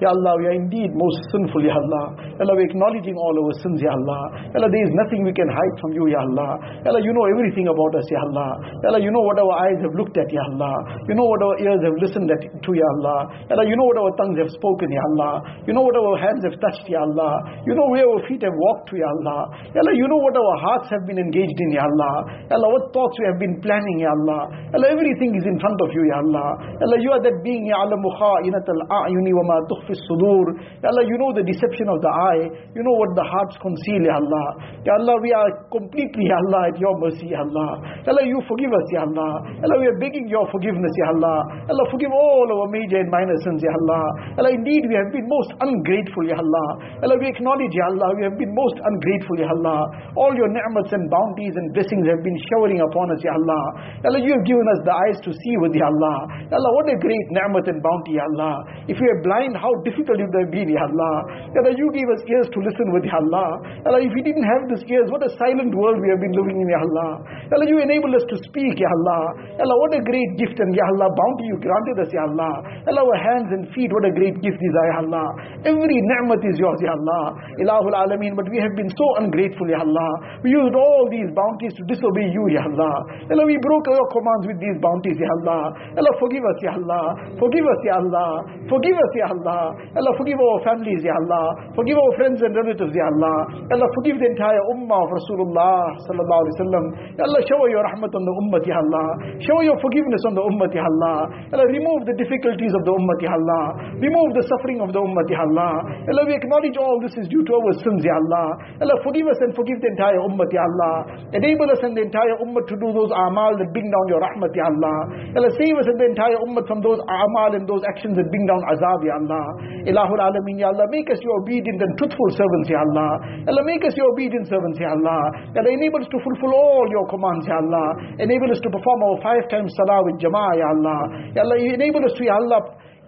[0.03, 2.05] Ya Allah we are indeed most sinful Ya Allah
[2.39, 5.21] Ya Allah we are acknowledging all our sins Ya Allah Ya Allah there is nothing
[5.29, 6.51] we can hide from you Ya Allah
[6.85, 8.49] Ya Allah you know everything about us Ya Allah
[8.85, 10.75] Ya Allah you know what our eyes have looked at Ya Allah
[11.11, 13.19] you know what our ears have listened at, to Allah
[13.52, 15.32] Allah you know what our tongues have spoken Ya Allah
[15.68, 17.32] you know what our hands have touched Ya Allah
[17.68, 19.40] you know where our feet have walked to Ya Allah
[19.76, 22.14] Ya Allah you know what our hearts have been engaged in Ya Allah
[22.50, 24.42] Ya Allah what thoughts we have been planning Ya Allah
[24.72, 26.48] Ya Allah everything is in front of you Ya Allah
[26.82, 30.46] Ya Allah you are that being يعلم خائنة الأعين وما تخفي الصدور
[30.84, 32.44] Ya Allah you know the deception of the eye
[32.76, 34.48] you know what the hearts conceal Ya Allah
[34.84, 37.70] Ya Allah we are completely Ya Allah at your mercy Ya Allah
[38.06, 39.32] Ya Allah you forgive us Ya Allah
[39.62, 41.38] Ya Allah we are begging your forgiveness Ya Allah
[41.70, 44.03] Ya Allah forgive all our major and minor sins Ya Allah
[44.41, 46.67] Allah indeed we have been most ungrateful Ya Allah
[47.05, 49.79] Allah we acknowledge Ya Allah we have been most ungrateful Ya Allah
[50.17, 53.63] all your ni'mats and bounties and blessings have been showering upon us Ya Allah
[54.09, 56.17] Allah you have given us the eyes to see with Ya Allah
[56.53, 58.55] Allah what a great ni'mat and bounty Ya Allah
[58.87, 61.15] if we are blind how difficult it would have been Ya Allah
[61.59, 63.49] Allah you gave us ears to listen with Ya Allah
[63.89, 66.57] Allah if we didn't have these ears what a silent world we have been living
[66.63, 67.11] in Ya Allah
[67.53, 69.21] Allah you enabled us to speak Ya Allah
[69.65, 72.53] Allah what a great gift and Ya Allah bounty you granted us Ya Allah
[72.91, 75.27] Allah hands and feet what a great gift are Ya Allah
[75.73, 77.25] every ni'mat is yours Ya Allah
[77.63, 80.11] Ilahul Alameen but we have been so ungrateful Ya Allah
[80.47, 82.95] we used all these bounties to disobey you Ya Allah
[83.33, 87.05] Allah we broke your commands with these bounties Ya Allah Allah forgive us Ya Allah
[87.43, 88.29] forgive us Ya Allah
[88.71, 89.61] forgive us Ya Allah
[89.99, 93.37] Allah forgive our families Ya Allah forgive our friends and relatives Ya Allah
[93.75, 96.85] Allah forgive the entire ummah of Rasulullah Sallallahu Alaihi Wasallam
[97.27, 99.07] Allah shower your rahmat on the ummah Ya Allah
[99.43, 101.17] shower your forgiveness on the ummah Ya Allah
[101.57, 103.97] Allah remove the difficulties of the ummah Allah.
[103.97, 105.73] Remove the suffering of the ummah, Allah.
[106.13, 108.61] Allah, we acknowledge all this is due to our sins, Ya Allah.
[108.85, 110.95] Allah, forgive us and forgive the entire ummah, Allah.
[111.33, 114.53] Enable us and the entire ummah to do those amal that bring down your rahmat,
[114.53, 114.97] Ya Allah.
[115.41, 118.45] Allah, save us and the entire ummah from those amal and those actions that bring
[118.45, 119.45] down azab, Ya Allah.
[119.89, 120.85] Ilahul Alameen, Ya Allah.
[120.93, 123.11] Make us your obedient and truthful servants, Ya Allah.
[123.49, 125.31] Allah, make us your obedient servants, Ya Allah.
[125.57, 127.87] Allah, enable us to fulfill all your commands, Ya Allah.
[128.19, 131.01] Enable us to perform our five times salah with jama'ah, Ya Allah.
[131.37, 132.61] Ya Allah, enable us to, Ya Allah,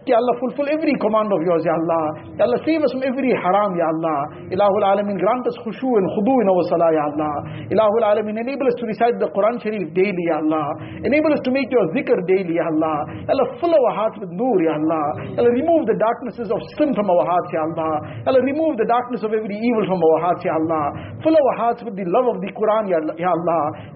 [0.09, 2.05] Ya Allah, fulfill every command of yours, Ya Allah.
[2.41, 4.19] Ya Allah, save us from every haram, Ya Allah.
[4.49, 7.35] Ilahul Alameen, grant us khushu and khudu in our salah, Ya Allah.
[7.69, 10.65] Ilahul Alameen, enable us to recite the Quran Sharif daily, Ya Allah.
[11.05, 12.97] Enable us to make your zikr daily, Ya Allah.
[13.29, 15.05] Ya Allah, fill our hearts with nur, Ya Allah.
[15.37, 17.93] Ya Allah, remove the darknesses of sin from our hearts, Ya Allah.
[18.25, 20.85] Ya Allah, remove the darkness of every evil from our hearts, Ya Allah.
[21.21, 23.13] Fill our hearts with the love of the Quran, Ya Allah.
[23.21, 23.31] Ya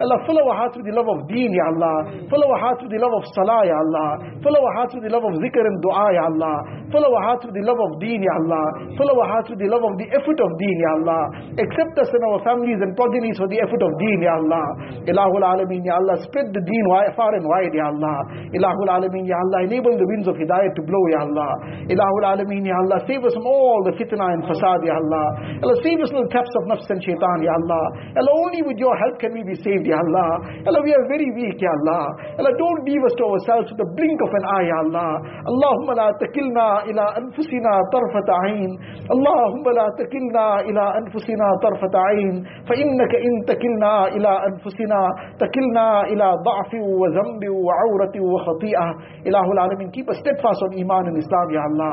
[0.05, 1.97] Allah, fill our hearts with the love of deen, Ya Allah.
[2.29, 4.09] Fill our hearts with the love of salah, Ya Allah.
[4.45, 6.57] Fill our hearts with the love of zikr and dua, Ya Allah.
[6.91, 8.65] Fill our hearts with the love of deen, Ya Allah.
[8.99, 11.23] Fill our hearts with the love of the effort of deen, Ya Allah.
[11.63, 14.65] Accept us and our families and progenies for the effort of deen, Ya Allah.
[15.07, 16.19] Ilahul Alameen, Ya Allah.
[16.27, 16.85] Spread the deen
[17.15, 18.17] far and wide, Ya Allah.
[18.51, 19.65] Ilahul Alameen, Ya Allah.
[19.71, 21.51] Enable the winds of hidayah to blow, Ya Allah.
[21.89, 22.99] Ilahul Alameen, Ya Allah.
[23.07, 25.27] Save us from all the fitna and fasad, Ya Allah.
[25.63, 27.85] Allah, save us from the traps of nafs and shaitan, Ya Allah.
[28.21, 30.31] Allah, only with your help can we be saved, Ya Allah.
[30.69, 32.05] Allah, we are very weak, Ya Allah.
[32.41, 35.11] Allah, don't leave us to ourselves with the blink of an eye, Ya Allah.
[35.49, 38.71] Allahumma la takilna ila anfusina tarfata ayn.
[39.15, 42.35] Allahumma la takilna ila anfusina tarfata ayn.
[42.69, 45.01] فإنك إن تكلنا إلى أنفسنا
[45.39, 46.71] تكلنا إلى ضعف
[47.01, 48.89] وذنب وعورة وخطيئة
[49.29, 51.93] إله العالمين keep us steadfast on Iman and Islam Ya Allah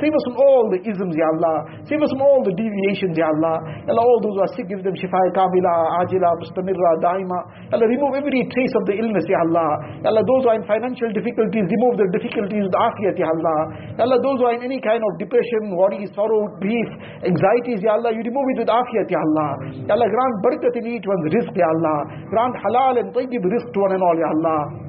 [0.00, 3.28] save us from all the isms Ya Allah save us from all the deviations Ya
[3.28, 3.56] Allah
[3.92, 7.38] Allah all those who are sick give them shifa kamila ajila mustamirra daima
[7.72, 9.68] Allah remove every trace of the illness Ya Allah
[10.10, 13.58] Allah those who are in financial difficulties remove the difficulties with afiyat Ya Allah.
[14.06, 16.88] Allah those who are in any kind of depression worry sorrow grief
[17.26, 19.50] anxieties Ya Allah you remove it with afiyat Ya Allah.
[19.90, 21.98] Ya Allah grant barakat in each one's rizq Ya Allah.
[22.32, 24.85] Grant halal and tayyib rizq to one and all Ya Allah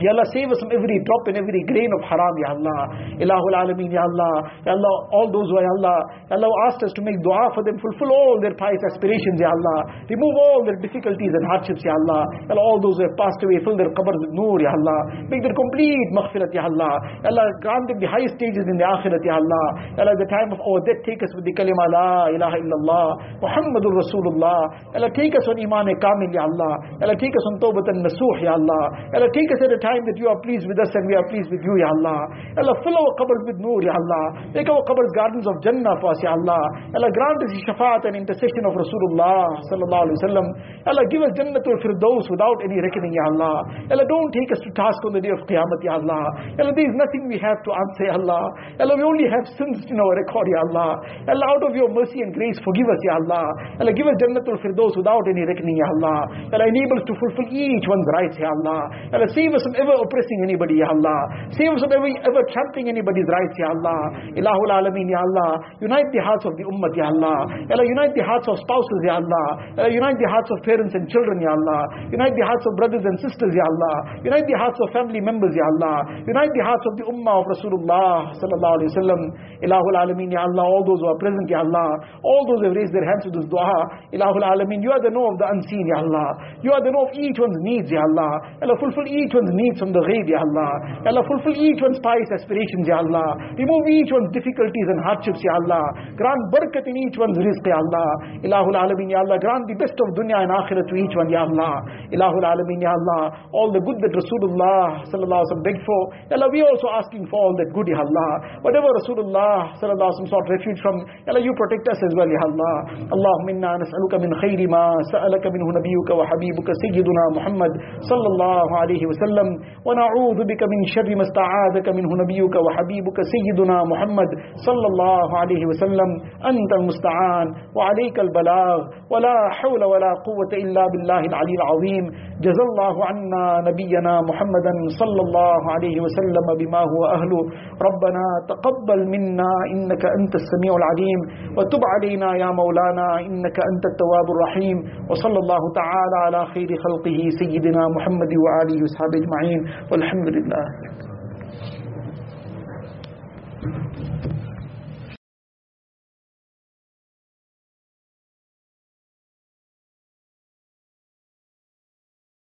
[0.00, 2.80] Ya Allah, save us from every drop and every grain of haram, Ya Allah.
[3.18, 4.34] Ilahul Alameen, Ya Allah.
[4.66, 5.98] Ya Allah, all those who, Ya Allah,
[6.30, 9.50] Ya Allah asked us to make dua for them, fulfill all their pious aspirations, Ya
[9.50, 9.78] Allah.
[10.06, 12.22] Remove all their difficulties and hardships, Ya Allah.
[12.46, 14.98] Ya Allah, all those who have passed away, fill their qabrs with nur, Ya Allah.
[15.32, 16.92] Make their complete maghfirat, Ya Allah.
[17.24, 19.66] Ya Allah, grant them the highest stages in the akhirat, Ya Allah.
[19.96, 23.06] Ya Allah, the time of our death, take us with the kalima, La ilaha illallah,
[23.42, 24.60] Muhammadur Rasulullah.
[24.94, 26.72] Ya Allah, take us on iman kamil, Ya Allah.
[27.00, 28.82] Ya Allah, take us on tawbat and nasuh, Ya Allah.
[29.10, 31.14] Ya Allah, take us at a time that you are pleased with us and we
[31.16, 32.28] are pleased with you, Ya Allah.
[32.60, 34.52] Allah, fill our qabrs with nur, Ya Allah.
[34.52, 36.60] Make our qabrs gardens of Jannah for us, Ya Allah.
[36.92, 40.46] Allah, grant us shafaat and intercession of Rasulullah sallallahu alaihi wasallam.
[40.84, 43.64] Allah, give us Jannatul Firdaus without any reckoning, Ya Allah.
[43.88, 46.24] Allah, don't take us to task on the day of Qiyamah, Ya Allah.
[46.60, 48.44] Allah, there is nothing we have to answer, Ya Allah.
[48.84, 50.90] Allah, we only have sins in our record, Ya Allah.
[51.32, 53.46] Allah, out of your mercy and grace, forgive us, Ya Allah.
[53.80, 56.18] Allah, give us Jannatul Firdaus without any reckoning, Ya Allah.
[56.52, 58.80] Allah, enable us to fulfill each one's rights, Ya Allah.
[59.14, 61.18] Allah, save us from ever oppressing anybody, Ya Allah.
[61.54, 63.98] Save us from ever, ever trampling anybody's rights, Ya Allah.
[64.34, 65.62] Ilahul Alameen, Ya Allah.
[65.80, 67.38] Unite the hearts of the Ummah, Ya Allah.
[67.70, 69.46] Ya Allah, unite the hearts of spouses, Ya Allah.
[69.78, 71.80] Ya Allah, unite the hearts of parents and children, Ya Allah.
[72.10, 73.94] Unite the hearts of brothers and sisters, Ya Allah.
[74.26, 75.96] Unite the hearts of family members, Ya Allah.
[76.26, 79.20] Unite the hearts of the Ummah of Rasulullah sallallahu alaihi wasallam.
[79.62, 80.64] Ilahul Alameen, Ya Allah.
[80.64, 81.88] All those who are present, Ya Allah.
[82.24, 83.68] All those who have raised their hands to this dua.
[84.16, 86.28] Ilahul Alameen, you are the know of the unseen, Ya Allah.
[86.64, 88.30] You are the know of each one's needs, Ya Allah.
[88.58, 90.70] Ya Allah, fulfill each one's needs from the ghaib, Ya Allah.
[91.04, 93.36] Ya Allah, fulfill each one's pious aspirations, Ya Allah.
[93.60, 95.84] Remove each one's difficulties and hardships, Ya Allah.
[96.16, 98.08] Grant barakat in each one's rizq, Ya Allah.
[98.40, 99.36] Ilahul Alameen, Ya Allah.
[99.36, 101.84] Grant the best of dunya and akhirat to each one, Ya Allah.
[102.08, 103.36] Ilahul Alameen, Ya Allah.
[103.52, 106.00] All the good that Rasulullah sallallahu alaihi wasallam begged for,
[106.32, 108.30] Ya Allah, we also asking for all that good, Ya Allah.
[108.64, 110.96] Whatever Rasulullah sallallahu alaihi wasallam sought refuge from,
[111.26, 112.74] Ya Allah, you protect us as well, Ya Allah.
[113.10, 117.72] Allahumma inna nas'aluka min khayri ma sa'alaka minhu nabiyyuka wa habibuka sayyiduna Muhammad
[118.06, 119.47] sallallahu alaihi wasallam
[119.86, 124.30] ونعوذ بك من شر ما استعاذك منه نبيك وحبيبك سيدنا محمد
[124.66, 126.10] صلى الله عليه وسلم.
[126.50, 127.46] أنت المستعان
[127.76, 128.78] وعليك البلاغ
[129.12, 132.04] ولا حول ولا قوة إلا بالله العلي العظيم.
[132.44, 137.40] جزى الله عنا نبينا محمدا صلى الله عليه وسلم بما هو أهله.
[137.88, 141.20] ربنا تقبل منا إنك أنت السميع العليم.
[141.56, 144.76] وتب علينا يا مولانا إنك أنت التواب الرحيم.
[145.10, 149.37] وصلى الله تعالى على خير خلقه سيدنا محمد وآله وصحبه أجمعين.
[149.38, 150.64] أجمعين والحمد لله.